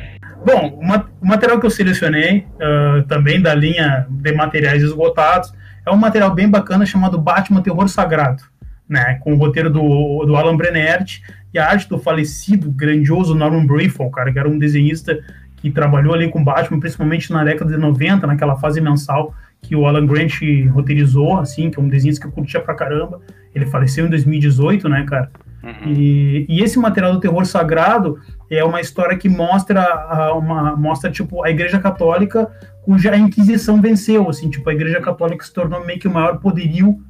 [0.45, 0.81] Bom,
[1.21, 5.53] o material que eu selecionei, uh, também da linha de materiais esgotados,
[5.87, 8.43] é um material bem bacana chamado Batman Terror Sagrado,
[8.89, 9.19] né?
[9.21, 11.21] Com o roteiro do, do Alan Brennert
[11.53, 15.19] e a arte do falecido, grandioso Norman Briffaul, cara, que era um desenhista
[15.65, 19.87] que trabalhou ali com Batman, principalmente na década de 90, naquela fase mensal que o
[19.87, 20.35] Alan Grant
[20.71, 23.23] roteirizou, assim, que é um desenho que eu curtia pra caramba.
[23.55, 25.31] Ele faleceu em 2018, né, cara?
[25.63, 25.91] Uhum.
[25.95, 28.19] E, e, esse material do terror sagrado
[28.51, 32.47] é uma história que mostra uma mostra tipo a Igreja Católica
[32.83, 36.41] cuja a Inquisição venceu, assim, tipo a Igreja Católica se tornou meio que o maior
[36.41, 37.01] poderio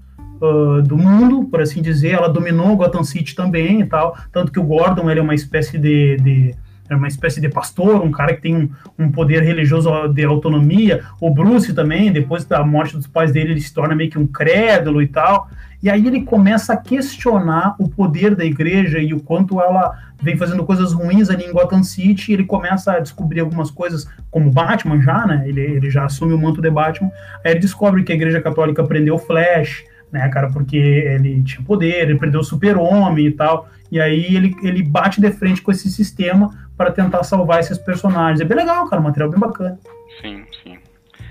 [0.40, 2.12] uh, do mundo, por assim dizer.
[2.12, 4.16] Ela dominou Gotham City também e tal.
[4.30, 6.54] Tanto que o Gordon ele é uma espécie de, de
[6.88, 8.68] é uma espécie de pastor, um cara que tem um,
[8.98, 11.02] um, poder religioso de autonomia.
[11.20, 14.26] O Bruce também, depois da morte dos pais dele, ele se torna meio que um
[14.26, 15.48] crédulo e tal.
[15.82, 20.36] E aí ele começa a questionar o poder da igreja e o quanto ela vem
[20.36, 22.32] fazendo coisas ruins ali em Gotham City.
[22.32, 25.44] ele começa a descobrir algumas coisas, como Batman já, né?
[25.46, 27.10] Ele, ele já assume o manto de Batman.
[27.44, 31.64] Aí ele descobre que a igreja católica prendeu o Flash, né, cara, porque ele tinha
[31.64, 33.68] poder, ele perdeu o super-homem e tal.
[33.90, 38.40] E aí ele, ele bate de frente com esse sistema para tentar salvar esses personagens.
[38.40, 39.78] É bem legal, cara, um material bem bacana.
[40.20, 40.78] Sim, sim.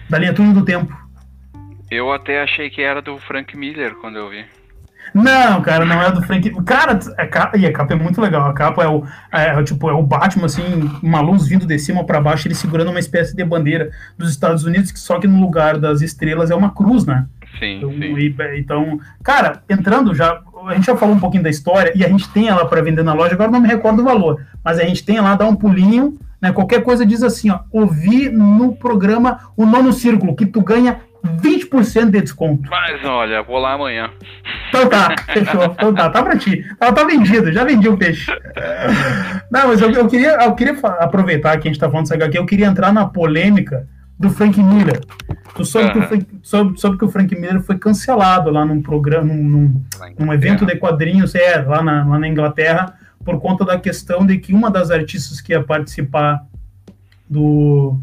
[0.10, 0.96] Da linha Túnel do Tempo.
[1.90, 4.46] Eu até achei que era do Frank Miller quando eu vi.
[5.14, 6.50] Não, cara, não é do Frank.
[6.64, 8.50] Cara, a capa, e a capa é muito legal.
[8.50, 10.64] A capa é o, é, é, tipo, é o Batman, assim,
[11.04, 14.64] uma luz vindo de cima para baixo, ele segurando uma espécie de bandeira dos Estados
[14.64, 17.28] Unidos, que só que no lugar das estrelas é uma cruz, né?
[17.60, 18.18] Sim, então, sim.
[18.18, 22.10] E, então, cara, entrando já, a gente já falou um pouquinho da história e a
[22.10, 24.84] gente tem ela para vender na loja, agora não me recordo o valor, mas a
[24.84, 26.52] gente tem lá, dá um pulinho, né?
[26.52, 32.10] Qualquer coisa diz assim, ó, ouvi no programa o nono círculo, que tu ganha 20%
[32.10, 32.70] de desconto.
[32.70, 34.10] Mas olha, vou lá amanhã.
[34.68, 35.64] Então tá, fechou.
[35.66, 36.66] Então tá, tá pra ti.
[36.80, 38.30] Ela tá vendido, já vendi o peixe.
[39.50, 42.38] Não, mas eu, eu, queria, eu queria aproveitar que a gente tá falando disso aqui,
[42.38, 43.88] eu queria entrar na polêmica
[44.20, 45.02] do Frank Miller.
[45.56, 45.94] Tu soube, uhum.
[45.94, 49.82] que, o Frank, soube, soube que o Frank Miller foi cancelado lá num programa, num,
[50.18, 54.38] num evento de quadrinhos, é, lá na, lá na Inglaterra, por conta da questão de
[54.38, 56.46] que uma das artistas que ia participar
[57.30, 57.98] do,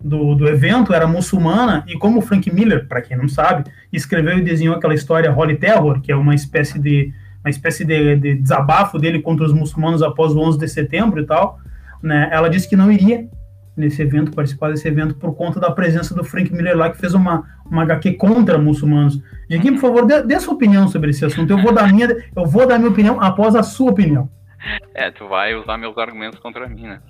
[0.00, 4.42] do, do evento era muçulmana, e como Frank Miller, para quem não sabe, escreveu e
[4.42, 7.12] desenhou aquela história Holy Terror, que é uma espécie de
[7.44, 11.24] uma espécie de, de desabafo dele contra os muçulmanos após o 11 de setembro e
[11.24, 11.60] tal,
[12.02, 13.28] né, ela disse que não iria
[13.78, 17.14] nesse evento, participar desse evento por conta da presença do Frank Miller lá, que fez
[17.14, 19.22] uma, uma HQ contra muçulmanos.
[19.48, 21.50] Diguinho, por favor, dê, dê sua opinião sobre esse assunto.
[21.50, 24.28] Eu vou dar minha, eu vou dar minha opinião após a sua opinião.
[24.94, 27.00] É, tu vai usar meus argumentos contra mim, né?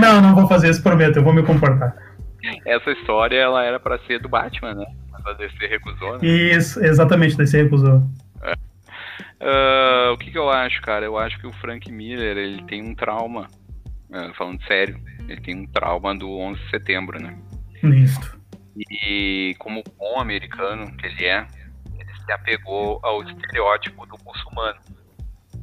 [0.00, 1.94] Não, não vou fazer isso, prometo, eu vou me comportar.
[2.64, 4.86] Essa história, ela era para ser do Batman, né?
[5.10, 6.18] Mas a DC recusou, né?
[6.22, 8.02] Isso, exatamente, a DC recusou.
[8.42, 8.54] É.
[9.40, 11.04] Uh, o que, que eu acho, cara?
[11.04, 13.48] Eu acho que o Frank Miller, ele tem um trauma,
[14.10, 17.38] uh, falando sério, ele tem um trauma do 11 de setembro, né?
[17.82, 18.38] Isso.
[18.90, 21.46] E como bom americano que ele é,
[21.98, 24.80] ele se apegou ao estereótipo do muçulmano,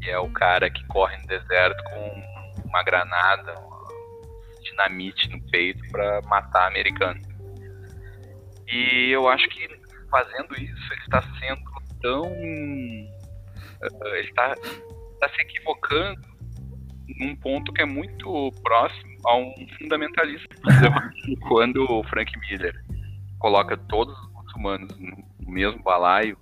[0.02, 3.56] que é o cara que corre no deserto com uma granada,
[4.62, 7.20] dinamite no peito para matar americano.
[8.68, 9.68] E eu acho que
[10.10, 11.62] fazendo isso, ele está sendo
[12.02, 12.26] tão.
[12.26, 14.54] Eh, ele está
[15.20, 16.22] tá se equivocando
[17.20, 20.56] num ponto que é muito próximo a um fundamentalista.
[21.48, 22.76] quando o Frank Miller
[23.40, 26.38] coloca todos os muçulmanos no mesmo balaio,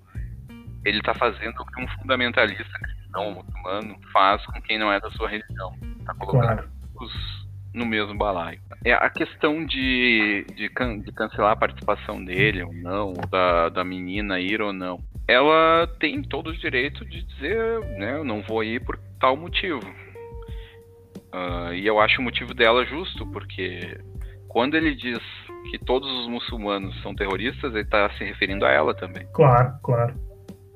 [0.84, 5.10] ele está fazendo o que um fundamentalista cristão muçulmano faz com quem não é da
[5.10, 5.74] sua religião.
[6.00, 6.70] Está colocando claro.
[7.00, 7.44] os
[7.74, 8.60] no mesmo balaio.
[8.84, 13.68] É a questão de, de, can, de, cancelar a participação dele ou não, ou da,
[13.68, 15.00] da menina ir ou não.
[15.26, 19.82] Ela tem todo o direito de dizer, né, eu não vou ir por tal motivo.
[21.34, 23.98] Uh, e eu acho o motivo dela justo, porque
[24.46, 25.18] quando ele diz
[25.68, 29.26] que todos os muçulmanos são terroristas, ele está se referindo a ela também.
[29.32, 30.14] Claro, claro.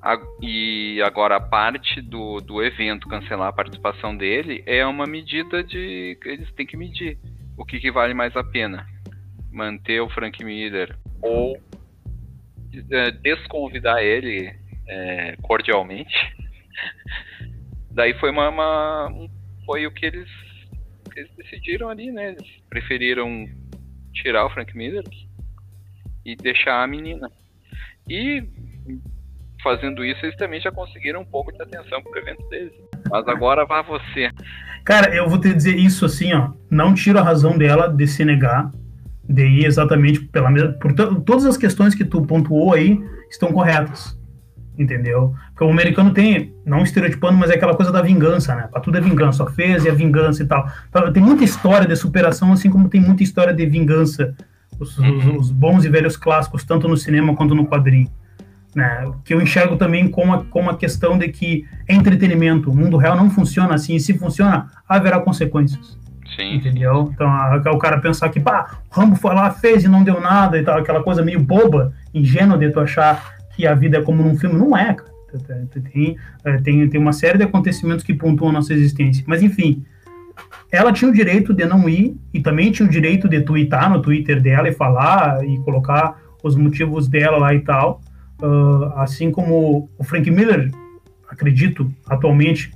[0.02, 5.62] A, e agora a parte do, do evento cancelar a participação dele é uma medida
[5.62, 6.18] de.
[6.24, 7.18] Eles têm que medir
[7.56, 8.84] o que, que vale mais a pena.
[9.52, 11.56] Manter o Frank Miller ou
[12.90, 14.52] é, desconvidar ele
[14.88, 16.16] é, cordialmente.
[17.92, 19.28] Daí foi uma, uma,
[19.64, 20.47] foi o que eles
[21.18, 22.30] eles decidiram ali, né?
[22.30, 23.46] Eles preferiram
[24.12, 25.04] tirar o Frank Miller
[26.24, 27.30] e deixar a menina.
[28.08, 28.42] E
[29.62, 32.72] fazendo isso, eles também já conseguiram um pouco de atenção pro evento deles.
[33.10, 34.30] Mas agora vá você.
[34.84, 36.52] Cara, eu vou te dizer isso assim, ó.
[36.70, 38.70] Não tiro a razão dela de se negar,
[39.28, 40.72] de ir exatamente pela mesma.
[40.74, 42.98] Por todas as questões que tu pontuou aí
[43.30, 44.17] estão corretas
[44.78, 45.34] entendeu?
[45.48, 48.68] Porque o americano tem, não estereotipando, mas é aquela coisa da vingança, né?
[48.70, 50.70] Pra tudo é vingança, só fez e a vingança e tal.
[50.88, 54.34] Então, tem muita história de superação, assim como tem muita história de vingança,
[54.78, 55.36] os, uhum.
[55.36, 58.08] os bons e velhos clássicos, tanto no cinema quanto no quadrinho.
[58.74, 59.10] Né?
[59.24, 62.96] Que eu enxergo também como a, como a questão de que é entretenimento, o mundo
[62.96, 65.98] real não funciona assim, e se funciona, haverá consequências.
[66.36, 66.54] Sim.
[66.54, 67.10] Entendeu?
[67.12, 70.20] Então, a, o cara pensar que, pá, o Rambo foi lá, fez e não deu
[70.20, 74.02] nada e tal, aquela coisa meio boba, ingênua de tu achar que a vida é
[74.02, 75.10] como num filme, não é, cara.
[75.92, 76.16] Tem,
[76.62, 79.24] tem, tem uma série de acontecimentos que pontuam a nossa existência.
[79.26, 79.84] Mas, enfim,
[80.70, 84.00] ela tinha o direito de não ir e também tinha o direito de twittar no
[84.00, 88.00] Twitter dela e falar e colocar os motivos dela lá e tal.
[88.40, 90.70] uh, assim como o Frank Miller,
[91.28, 92.72] acredito, atualmente,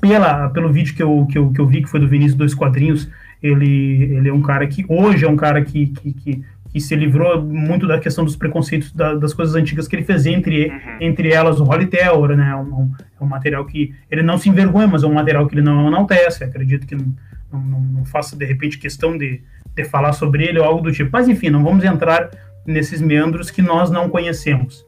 [0.00, 2.54] pela, pelo vídeo que eu, que, eu, que eu vi, que foi do Vinícius Dois
[2.54, 3.08] Quadrinhos,
[3.40, 6.44] ele, ele é um cara que hoje é um cara que, que, que,
[6.78, 10.26] que se livrou muito da questão dos preconceitos da, das coisas antigas que ele fez,
[10.26, 10.96] entre, uhum.
[11.00, 12.50] entre elas o Holly Taylor, né?
[12.50, 15.56] É um, é um, material que ele não se envergonha, mas é um material que
[15.56, 16.44] ele não enaltece.
[16.44, 17.12] Acredito que não,
[17.52, 19.42] não, não faça, de repente, questão de,
[19.74, 21.10] de falar sobre ele ou algo do tipo.
[21.12, 22.30] Mas, enfim, não vamos entrar
[22.64, 24.86] nesses meandros que nós não conhecemos.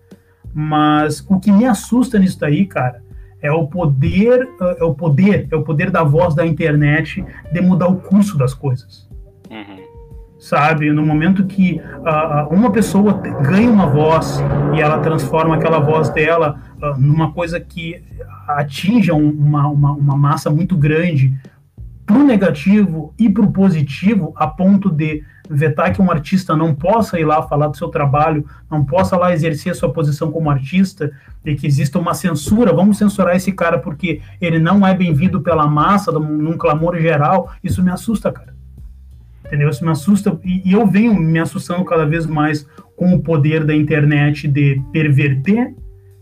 [0.54, 3.02] Mas o que me assusta nisso daí, cara,
[3.42, 4.48] é o poder,
[4.78, 8.54] é o poder, é o poder da voz da internet de mudar o curso das
[8.54, 9.09] coisas.
[10.40, 14.42] Sabe, no momento que uh, uma pessoa ganha uma voz
[14.74, 18.02] e ela transforma aquela voz dela uh, numa coisa que
[18.48, 21.38] atinja uma, uma, uma massa muito grande
[22.06, 26.74] para o negativo e para o positivo, a ponto de vetar que um artista não
[26.74, 31.12] possa ir lá falar do seu trabalho, não possa lá exercer sua posição como artista,
[31.44, 35.66] e que exista uma censura, vamos censurar esse cara porque ele não é bem-vindo pela
[35.66, 38.59] massa, num clamor geral, isso me assusta, cara.
[39.50, 39.68] Entendeu?
[39.68, 43.74] Isso me assusta, e, eu venho me assustando cada vez mais com o poder da
[43.74, 45.74] internet de perverter,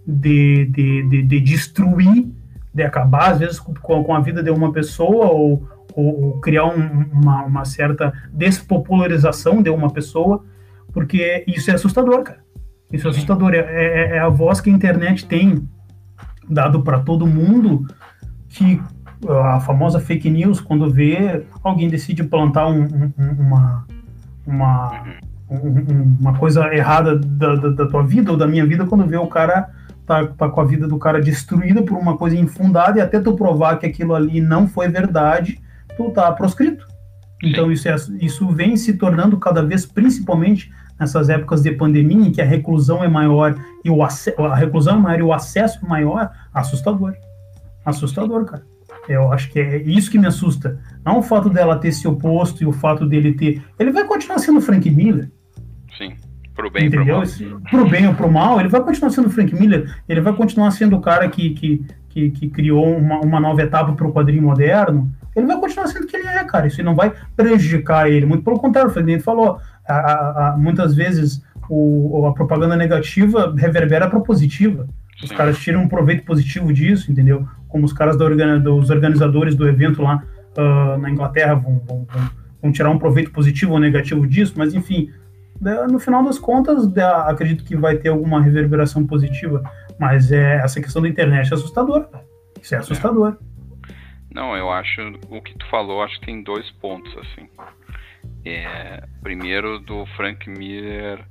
[0.07, 2.27] de, de, de, de destruir,
[2.73, 7.05] de acabar, às vezes, com, com a vida de uma pessoa, ou, ou, criar um,
[7.13, 10.43] uma, uma, certa despopularização de uma pessoa,
[10.91, 12.41] porque isso é assustador, cara.
[12.91, 13.53] Isso é assustador.
[13.53, 15.69] É, é, é a voz que a internet tem
[16.49, 17.87] dado para todo mundo
[18.49, 18.81] que
[19.27, 23.87] a famosa fake news, quando vê alguém decide plantar um, um, uma,
[24.47, 25.05] uma,
[26.21, 29.27] uma coisa errada da, da, da, tua vida ou da minha vida, quando vê o
[29.27, 29.71] cara
[30.07, 33.35] tá, tá com a vida do cara destruída por uma coisa infundada e até tu
[33.35, 35.61] provar que aquilo ali não foi verdade,
[35.97, 36.87] tu tá proscrito.
[37.43, 42.33] Então isso, é, isso vem se tornando cada vez, principalmente nessas épocas de pandemia, em
[42.33, 43.55] que a reclusão é maior
[43.85, 47.15] e o a reclusão é maior e o acesso é maior, assustador.
[47.85, 48.78] Assustador, cara.
[49.09, 50.79] Eu acho que é isso que me assusta.
[51.05, 53.63] Não o fato dela ter se oposto e o fato dele ter.
[53.79, 55.31] Ele vai continuar sendo Frank Miller.
[55.97, 56.15] Sim.
[56.55, 57.23] Pro bem Entendeu?
[57.23, 57.61] pro mal.
[57.71, 59.95] Pro bem ou pro mal, ele vai continuar sendo Frank Miller.
[60.09, 63.93] Ele vai continuar sendo o cara que, que, que, que criou uma, uma nova etapa
[63.93, 66.67] para o quadrinho moderno ele vai continuar sendo o que ele é, cara.
[66.67, 68.27] Isso não vai prejudicar ele.
[68.27, 69.61] Muito pelo contrário, o Fredinho falou.
[69.87, 74.87] A, a, a, muitas vezes o, a propaganda negativa reverbera para positiva.
[75.23, 75.35] Os Sim.
[75.35, 77.47] caras tiram um proveito positivo disso, entendeu?
[77.69, 78.27] Como os caras da
[78.59, 80.23] dos organizadores do evento lá
[80.57, 82.07] uh, na Inglaterra vão, vão,
[82.63, 85.11] vão, tirar um proveito positivo ou negativo disso, mas enfim,
[85.91, 86.87] no final das contas,
[87.27, 89.63] acredito que vai ter alguma reverberação positiva.
[89.99, 92.09] Mas é, essa questão da internet é assustadora.
[92.63, 93.37] Isso é assustador.
[94.33, 95.01] Não, eu acho
[95.31, 97.49] o que tu falou, acho que tem dois pontos assim.
[98.45, 101.25] É, primeiro do Frank Miller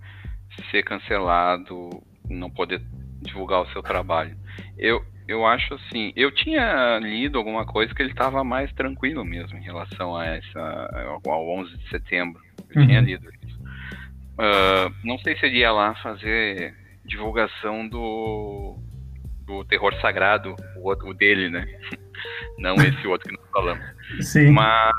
[0.71, 2.81] ser cancelado, não poder
[3.21, 4.35] divulgar o seu trabalho.
[4.77, 9.57] Eu, eu acho assim, eu tinha lido alguma coisa que ele estava mais tranquilo mesmo
[9.57, 12.41] em relação a essa ao 11 de setembro.
[12.73, 12.87] Eu uhum.
[12.87, 13.59] tinha lido isso.
[13.59, 18.77] Uh, não sei se ele ia lá fazer divulgação do
[19.45, 21.65] do terror sagrado, o, o dele, né?
[22.59, 23.85] não esse outro que nós falamos.
[24.19, 24.51] Sim.
[24.51, 24.91] Mas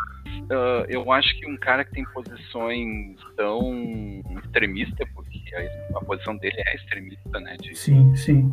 [0.50, 6.36] uh, eu acho que um cara que tem posições tão extremistas, porque a, a, posição
[6.38, 7.56] dele é extremista, né?
[7.60, 8.50] De, sim, sim.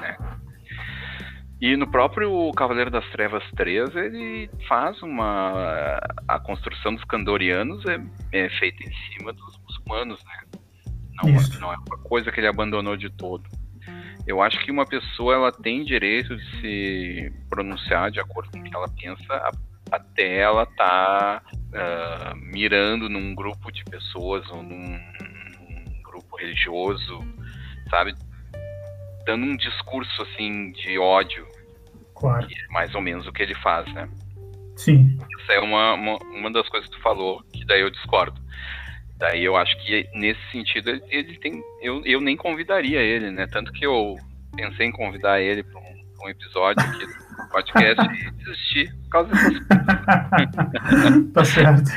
[0.00, 0.16] Né?
[1.62, 5.96] E no próprio Cavaleiro das Trevas 3, ele faz uma.
[6.26, 8.00] A construção dos Candorianos é,
[8.32, 10.60] é feita em cima dos muçulmanos, né?
[11.22, 13.44] Não, não é uma coisa que ele abandonou de todo.
[14.26, 18.62] Eu acho que uma pessoa ela tem direito de se pronunciar de acordo com o
[18.64, 19.50] que ela pensa
[19.92, 27.20] até ela tá uh, mirando num grupo de pessoas ou num, num, grupo religioso,
[27.90, 28.14] sabe?
[29.26, 31.46] Dando um discurso assim de ódio.
[32.22, 32.46] Claro.
[32.46, 34.08] Que é mais ou menos o que ele faz, né?
[34.76, 35.18] Sim.
[35.40, 38.40] Essa é uma, uma, uma das coisas que tu falou, que daí eu discordo.
[39.18, 41.60] Daí eu acho que nesse sentido ele, ele tem.
[41.82, 43.48] Eu, eu nem convidaria ele, né?
[43.48, 44.16] Tanto que eu
[44.54, 49.30] pensei em convidar ele para um, um, episódio aqui do podcast e desisti por causa
[49.30, 51.32] dessas coisas.
[51.32, 51.90] tá certo.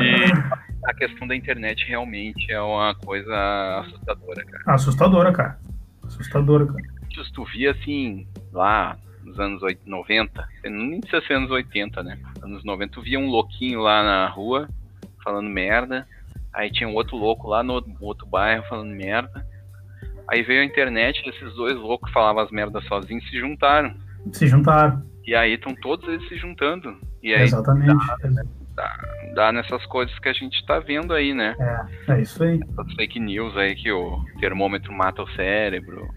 [0.00, 4.62] E a questão da internet realmente é uma coisa assustadora, cara.
[4.66, 5.58] Assustadora, cara.
[6.04, 6.98] Assustadora, cara.
[7.34, 12.18] Tu via assim, lá nos anos 90, nem precisa ser anos 80, né?
[12.42, 14.68] Anos 90, tu via um louquinho lá na rua
[15.22, 16.06] falando merda
[16.58, 19.46] Aí tinha um outro louco lá no outro bairro falando merda.
[20.28, 23.94] Aí veio a internet e esses dois loucos que falavam as merdas sozinhos se juntaram.
[24.32, 25.02] Se juntaram.
[25.26, 26.96] E aí estão todos eles se juntando.
[27.22, 27.94] E aí Exatamente.
[27.94, 28.16] Dá,
[28.74, 29.08] dá,
[29.38, 31.54] ajudar nessas coisas que a gente tá vendo aí, né?
[32.08, 32.58] É, é isso aí.
[32.70, 36.08] Essas fake news aí que o termômetro mata o cérebro.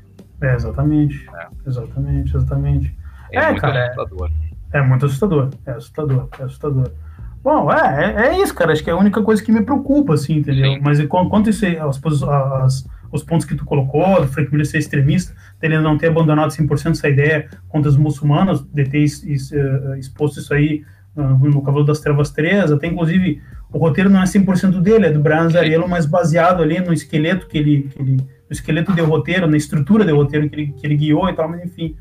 [0.41, 1.29] É, exatamente.
[1.35, 1.47] É.
[1.67, 2.97] Exatamente, exatamente.
[3.31, 4.29] É, é muito cara, assustador.
[4.73, 5.49] É, é, muito assustador.
[5.65, 6.91] É assustador, é assustador.
[7.43, 8.71] Bom, é, é, é, isso, cara.
[8.71, 10.73] Acho que é a única coisa que me preocupa, assim, entendeu?
[10.73, 10.79] Sim.
[10.81, 14.77] Mas quanto isso aí, as, as, os pontos que tu colocou, do Frank Miller ser
[14.77, 20.39] extremista, dele não ter abandonado 100% essa ideia contra os muçulmanos, de ter eh, exposto
[20.39, 20.83] isso aí
[21.15, 25.11] uh, no Cavalo das Trevas 3, até inclusive o roteiro não é 100% dele, é
[25.11, 28.17] do Brian Zariello, mas baseado ali no esqueleto que ele, que ele
[28.51, 31.47] no esqueleto do roteiro, na estrutura do roteiro que ele, que ele guiou e tal,
[31.47, 31.95] mas enfim.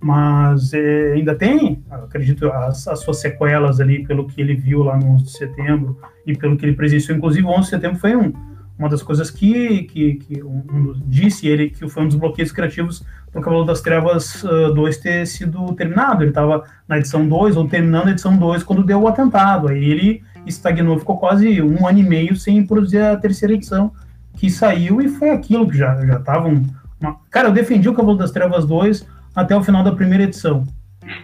[0.00, 4.96] Mas é, ainda tem, acredito, as, as, suas sequelas ali, pelo que ele viu lá
[4.96, 7.18] no 11 de setembro e pelo que ele presenciou.
[7.18, 8.32] Inclusive, o 11 de setembro foi um,
[8.78, 12.50] uma das coisas que, que, que um, um, disse ele que foi um dos bloqueios
[12.50, 16.22] criativos para o Cavalo das Trevas uh, 2 ter sido terminado.
[16.22, 19.68] Ele estava na edição 2 ou terminando a edição 2 quando deu o atentado.
[19.68, 23.92] Aí ele estagnou, ficou quase um ano e meio sem produzir a terceira edição,
[24.40, 26.62] que saiu e foi aquilo que já já estavam.
[27.30, 30.66] Cara, eu defendi o Cavalo das Trevas 2 até o final da primeira edição.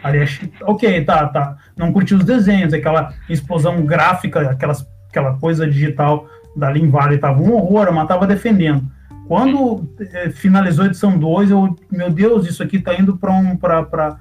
[0.02, 1.56] Aliás, ok, tá, tá.
[1.74, 7.40] Não curti os desenhos, aquela explosão gráfica, aquelas, aquela coisa digital da Lin Valley tava
[7.40, 8.84] um horror, mas tava defendendo.
[9.26, 13.56] Quando eh, finalizou a edição 2, eu, meu Deus, isso aqui tá indo para um
[13.56, 14.18] para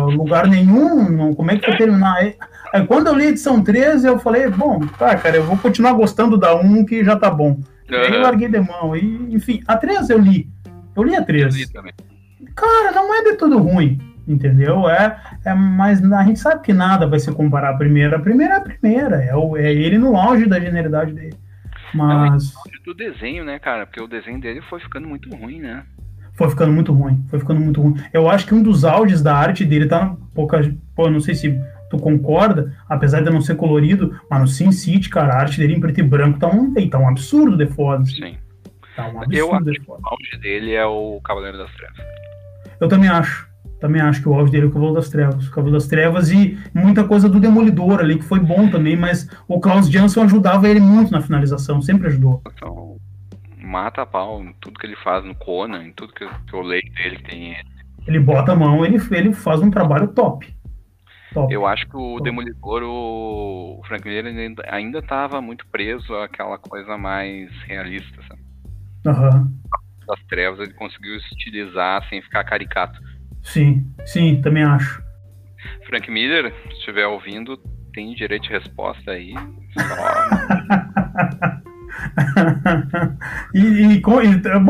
[0.00, 2.16] lugar nenhum, não, como é que vai terminar?
[2.16, 2.34] Aí,
[2.72, 5.94] aí, quando eu li a edição 13, eu falei, bom, tá, cara, eu vou continuar
[5.94, 7.58] gostando da 1 que já tá bom.
[7.90, 7.98] Uhum.
[7.98, 8.96] Aí eu larguei de mão.
[8.96, 10.48] E, enfim, a 13 eu li.
[10.96, 11.60] Eu li a 13.
[11.60, 11.92] Eu li também.
[12.54, 14.88] Cara, não é de tudo ruim, entendeu?
[14.88, 18.16] É, é, mas a gente sabe que nada vai se comparar à primeira.
[18.16, 21.36] A primeira é a primeira, é, o, é ele no auge da genialidade dele.
[21.92, 22.54] Mas.
[22.54, 23.86] Não, do desenho, né, cara?
[23.86, 25.84] Porque o desenho dele foi ficando muito ruim, né?
[26.34, 27.94] Foi ficando muito ruim, foi ficando muito ruim.
[28.12, 30.60] Eu acho que um dos áudios da arte dele tá pouca.
[30.94, 31.60] Pô, não sei se
[31.94, 35.74] tu concorda, apesar de não ser colorido, mas no Sin City, cara, a arte dele
[35.74, 38.04] em preto e branco tá um, tá um absurdo de foda.
[38.04, 38.36] Sim.
[38.96, 41.98] Tá um absurdo Eu acho que o auge dele é o Cavaleiro das Trevas.
[42.80, 43.52] Eu também acho.
[43.80, 45.46] Também acho que o auge dele é o Cavalo das Trevas.
[45.46, 49.28] O Cavalo das Trevas e muita coisa do Demolidor ali, que foi bom também, mas
[49.46, 52.40] o Klaus Jansson ajudava ele muito na finalização, sempre ajudou.
[52.54, 52.96] Então,
[53.58, 56.62] mata a pau em tudo que ele faz no Conan, em tudo que, que eu
[56.62, 57.74] leio dele tem ele.
[58.06, 60.54] Ele bota a mão, ele, ele faz um trabalho top.
[61.34, 61.52] Top.
[61.52, 62.22] Eu acho que o top.
[62.22, 68.42] Demolidor, o Frank Miller ainda estava muito preso àquela coisa mais realista, sabe?
[69.06, 69.64] Uhum
[70.06, 72.96] das trevas ele conseguiu estilizar sem ficar caricato.
[73.42, 75.02] Sim, sim, também acho.
[75.86, 77.56] Frank Miller, se estiver ouvindo,
[77.92, 79.34] tem direito de resposta aí.
[83.54, 84.20] e, e, bom,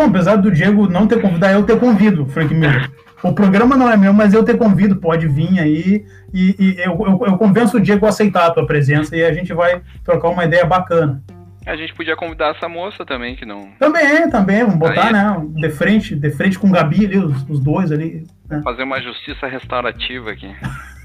[0.08, 2.90] apesar do Diego não ter convidado, eu ter convido, Frank Miller.
[3.24, 6.92] O programa não é meu, mas eu ter convido, pode vir aí e, e eu,
[6.92, 10.28] eu, eu, convenço o Diego a aceitar a tua presença e a gente vai trocar
[10.28, 11.22] uma ideia bacana.
[11.66, 13.70] A gente podia convidar essa moça também, que não.
[13.78, 15.12] Também, também, vamos botar, Aí...
[15.14, 15.42] né?
[15.54, 18.26] De frente, de frente com o Gabi ali, os, os dois ali.
[18.50, 18.60] Né?
[18.62, 20.54] Fazer uma justiça restaurativa aqui.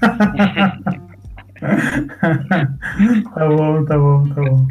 [3.34, 4.66] tá bom, tá bom, tá bom.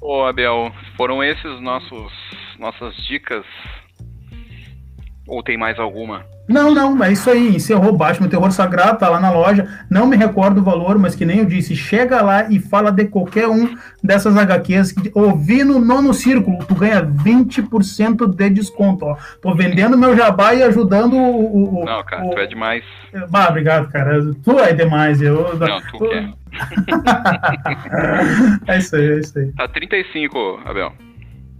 [0.00, 2.12] Ô, Abel, foram esses nossos
[2.56, 3.44] nossas dicas?
[5.26, 6.24] Ou tem mais alguma?
[6.46, 7.56] Não, não, é isso aí.
[7.56, 9.66] Encerrou Batman Terror Sagrado, tá lá na loja.
[9.88, 13.06] Não me recordo o valor, mas que nem eu disse, chega lá e fala de
[13.06, 14.94] qualquer um dessas HQs.
[15.14, 19.06] Ouvi no nono círculo, tu ganha 20% de desconto.
[19.06, 19.16] Ó.
[19.40, 21.80] Tô vendendo meu jabá e ajudando o.
[21.80, 22.30] o não, cara, o...
[22.30, 22.84] tu é demais.
[23.30, 24.20] Bah, obrigado, cara.
[24.42, 25.22] Tu é demais.
[25.22, 25.56] Eu...
[25.56, 26.08] Não, tu, tu...
[26.10, 26.28] quer.
[28.68, 29.50] é isso aí, é isso aí.
[29.52, 30.92] Tá 35, Abel.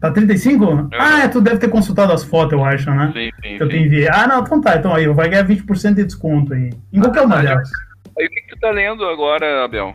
[0.04, 0.64] Tá 35?
[0.66, 0.88] Uhum.
[0.92, 3.10] Ah, é, tu deve ter consultado as fotos, eu acho, né?
[3.14, 3.56] Sim, sim.
[3.56, 4.06] Que eu te enviei.
[4.06, 4.76] Ah, não, então tá.
[4.76, 6.70] Então aí, vai ganhar 20% de desconto aí.
[6.92, 7.70] Em qualquer uma delas.
[8.18, 9.94] Aí o que, que tu tá lendo agora, Abel?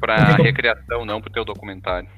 [0.00, 2.08] Pra recreação, não pro teu documentário.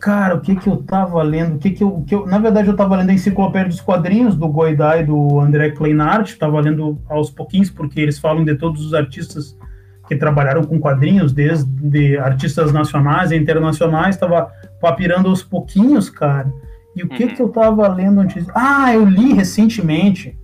[0.00, 1.56] Cara, o que que eu tava lendo?
[1.56, 4.36] O que que eu, que eu, na verdade, eu tava lendo a Enciclopédia dos Quadrinhos
[4.36, 6.36] do Goidai e do André Kleinart.
[6.36, 9.58] Tava lendo aos pouquinhos, porque eles falam de todos os artistas
[10.06, 14.16] que trabalharam com quadrinhos, desde artistas nacionais e internacionais.
[14.16, 14.48] Tava
[14.82, 16.52] papirando aos pouquinhos, cara.
[16.94, 17.34] E o que uhum.
[17.34, 18.44] que eu tava lendo antes?
[18.52, 20.36] Ah, eu li recentemente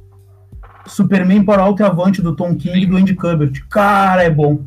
[0.86, 3.66] Superman para Alto e Avante do Tom King e do Andy Kubert.
[3.68, 4.64] Cara, é bom.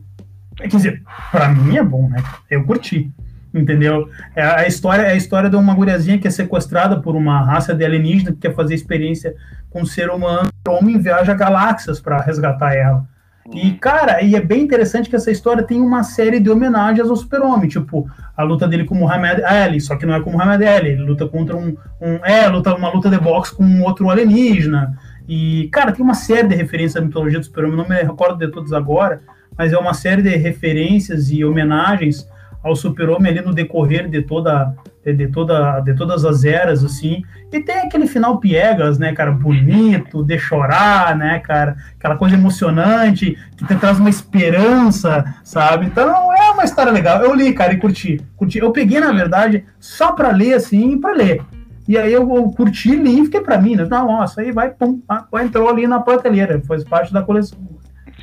[0.58, 2.22] Quer dizer, pra mim é bom, né?
[2.50, 3.10] Eu curti.
[3.54, 4.10] Entendeu?
[4.36, 7.74] É a história é a história de uma guriazinha que é sequestrada por uma raça
[7.74, 9.36] de alienígena que quer fazer experiência
[9.70, 10.50] com o ser humano.
[10.68, 13.06] O homem viaja galáxias para resgatar ela.
[13.54, 17.16] E, cara, e é bem interessante que essa história tem uma série de homenagens ao
[17.16, 20.42] super-homem, tipo, a luta dele com o Muhammad Ali, só que não é com o
[20.42, 24.10] Ali, ele luta contra um, um é, luta, uma luta de boxe com um outro
[24.10, 28.38] alienígena, e, cara, tem uma série de referências à mitologia do super-homem, não me recordo
[28.38, 29.22] de todos agora,
[29.58, 32.28] mas é uma série de referências e homenagens
[32.64, 37.24] ao super-homem ali no decorrer de toda, de, toda, de todas as eras, assim.
[37.52, 43.38] E tem aquele final piegas, né, cara, bonito, de chorar, né, cara, aquela coisa emocionante,
[43.58, 45.88] que te traz uma esperança, sabe?
[45.88, 47.22] Então é uma história legal.
[47.22, 48.22] Eu li, cara, e curti.
[48.38, 48.60] curti.
[48.60, 51.42] Eu peguei, na verdade, só pra ler, assim, pra ler.
[51.88, 53.88] E aí eu, eu curti, li e fiquei pra mim, né?
[53.90, 55.02] Não, nossa, aí vai, pum,
[55.42, 57.58] entrou ali na prateleira, faz parte da coleção.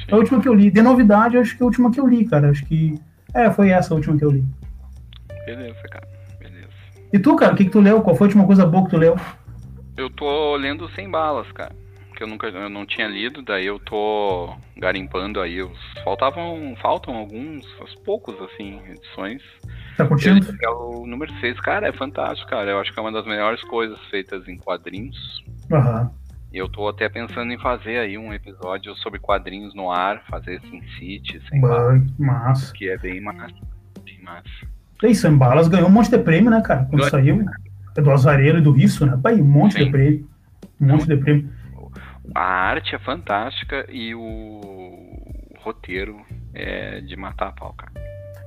[0.09, 0.70] Foi a última que eu li.
[0.70, 2.51] De novidade, acho que a última que eu li, cara.
[2.51, 2.99] Acho que.
[3.35, 4.45] É, foi essa a última que eu li.
[5.45, 6.09] Beleza, cara.
[6.39, 6.68] Beleza.
[7.12, 8.01] E tu, cara, o que, que tu leu?
[8.03, 9.16] Qual foi a última coisa boa que tu leu?
[9.97, 11.74] Eu tô lendo Sem Balas, cara.
[12.16, 15.62] Que eu nunca eu não tinha lido, daí eu tô garimpando aí.
[15.62, 16.74] Os, faltavam.
[16.81, 19.43] Faltam alguns, aos poucos, assim, edições.
[19.97, 20.55] Tá curtindo?
[20.62, 22.70] É o número 6, cara, é fantástico, cara.
[22.70, 25.45] Eu acho que é uma das melhores coisas feitas em quadrinhos.
[25.70, 26.03] Aham.
[26.03, 26.28] Uhum.
[26.53, 30.82] Eu tô até pensando em fazer aí um episódio sobre quadrinhos no ar, fazer Sin
[30.99, 32.03] City, sem balas.
[32.18, 32.72] Massa.
[32.72, 33.55] Que é bem massa.
[34.03, 34.49] Bem massa.
[35.03, 36.86] E Sem Balas ganhou um monte de prêmio, né, cara?
[36.86, 37.44] Quando saiu.
[37.96, 39.18] É do Azarelo e do Risso, né?
[39.22, 39.84] Pai, um monte Sim.
[39.84, 40.28] de prêmio.
[40.80, 41.51] Um monte de prêmio.
[42.34, 44.61] A arte é fantástica e o
[45.61, 46.20] roteiro
[46.55, 47.92] é de matar a pau, cara.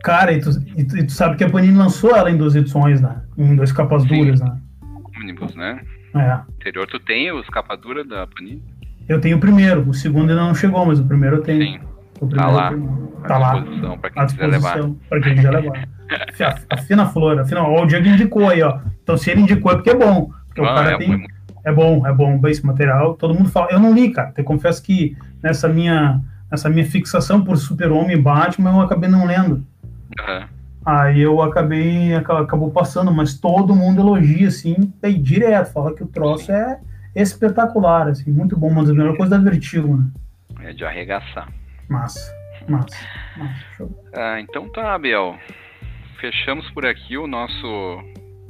[0.04, 2.56] Cara, e tu, e tu, e tu sabe que a Panini lançou ela em duas
[2.56, 3.22] edições, né?
[3.38, 4.10] Em duas capas Sim.
[4.10, 4.58] duras, né?
[5.18, 5.82] Ônibus, né?
[6.16, 6.40] É.
[6.56, 8.64] Anterior, tu tem os capa dura da Panini?
[9.08, 11.64] Eu tenho o primeiro, o segundo ainda não chegou, mas o primeiro eu tenho.
[11.64, 11.80] Sim.
[12.20, 12.72] O tá lá.
[13.28, 13.64] Tá lá.
[13.98, 14.80] Pra quem quiser levar.
[15.10, 15.88] Pra quem quiser levar.
[17.00, 18.80] a, a flor, a fina, ó, o Diego indicou aí, ó.
[19.04, 20.32] Então se ele indicou é porque é bom.
[20.48, 21.28] Porque ah, o cara é, tem.
[21.64, 23.16] É bom, é bom, esse material.
[23.16, 23.70] Todo mundo fala.
[23.72, 24.34] Eu não li, cara.
[24.38, 29.26] Eu confesso que nessa minha, nessa minha fixação por Super-Homem e Batman, eu acabei não
[29.26, 29.66] lendo.
[30.20, 30.61] Uhum.
[30.86, 36.08] Aí eu acabei, acabou passando, mas todo mundo elogia, assim, bem, direto, fala que o
[36.08, 36.80] troço é
[37.16, 40.08] espetacular, assim, muito bom, uma das melhores coisas da Vertigo, né?
[40.62, 41.48] É de arregaçar.
[41.88, 42.34] Massa,
[42.68, 42.96] massa,
[43.38, 45.36] massa ah, então tá, Abel.
[46.20, 48.04] Fechamos por aqui o nosso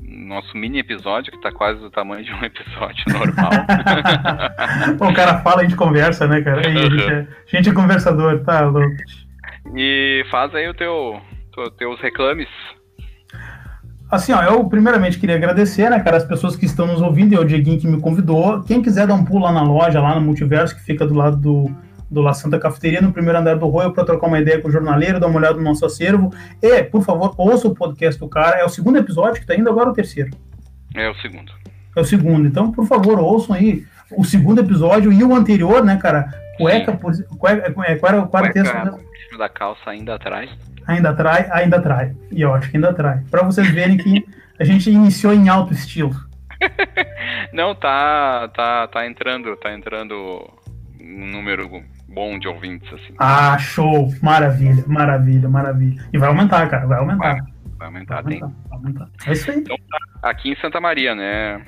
[0.04, 3.52] nosso mini episódio, que tá quase do tamanho de um episódio normal.
[5.00, 6.60] o cara fala, a gente conversa, né, cara?
[6.60, 8.96] a, gente é, a gente é conversador, tá louco.
[9.76, 11.22] E faz aí o teu,
[11.78, 12.50] teus reclames.
[14.12, 17.38] Assim, ó, eu primeiramente queria agradecer, né, cara, as pessoas que estão nos ouvindo e
[17.38, 18.62] o Dieguinho que me convidou.
[18.64, 21.38] Quem quiser dar um pulo lá na loja, lá no Multiverso, que fica do lado
[21.38, 21.72] do,
[22.10, 24.72] do La Santa Cafeteria, no primeiro andar do Royal, para trocar uma ideia com o
[24.72, 26.30] jornaleiro, dar uma olhada no nosso acervo.
[26.62, 28.58] E, por favor, ouça o podcast do cara.
[28.58, 30.32] É o segundo episódio, que está indo agora o terceiro.
[30.94, 31.54] É o segundo.
[31.96, 32.46] É o segundo.
[32.46, 36.30] Então, por favor, ouçam aí o segundo episódio e o anterior, né, cara?
[36.58, 39.00] Cueca, por, cueca, cueca, cueca, cueca,
[39.38, 40.52] da calça ainda atrás
[40.96, 42.16] ainda atrai, ainda atrai.
[42.32, 43.22] E eu acho que ainda atrai.
[43.30, 44.26] Para vocês verem que
[44.60, 46.16] a gente iniciou em alto estilo.
[47.54, 50.50] Não, tá, tá, tá entrando, tá entrando
[51.00, 53.14] um número bom de ouvintes, assim.
[53.18, 54.14] Ah, show!
[54.22, 56.04] Maravilha, maravilha, maravilha.
[56.14, 57.34] E vai aumentar, cara, vai aumentar.
[57.34, 57.42] Vai,
[57.78, 58.40] vai aumentar, vai aumentar, tem.
[58.40, 59.10] Vai aumentar.
[59.26, 59.58] É isso aí.
[59.58, 59.78] Então,
[60.22, 61.64] tá aqui em Santa Maria, né?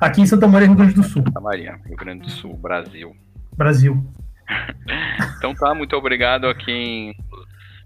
[0.00, 1.22] Aqui em Santa Maria, Rio Grande do Sul.
[1.24, 3.16] Santa Maria, Rio Grande do Sul, Brasil.
[3.56, 4.04] Brasil.
[5.36, 7.14] então tá, muito obrigado a quem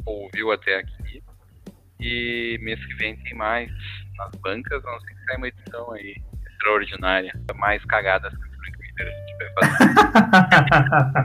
[0.06, 1.22] ouviu até aqui.
[2.00, 3.70] E mês que vem tem mais
[4.16, 7.32] nas bancas, vamos ter que sair uma edição aí extraordinária.
[7.56, 8.52] Mais cagadas que o
[9.00, 9.48] a gente vai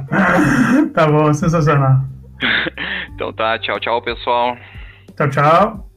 [0.06, 0.90] fazer.
[0.94, 2.02] tá bom, sensacional.
[3.14, 4.58] então tá, tchau, tchau, pessoal.
[5.16, 5.90] Tchau, tchau.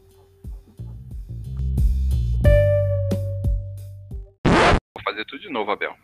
[4.46, 5.94] Vou fazer tudo de novo, Abel.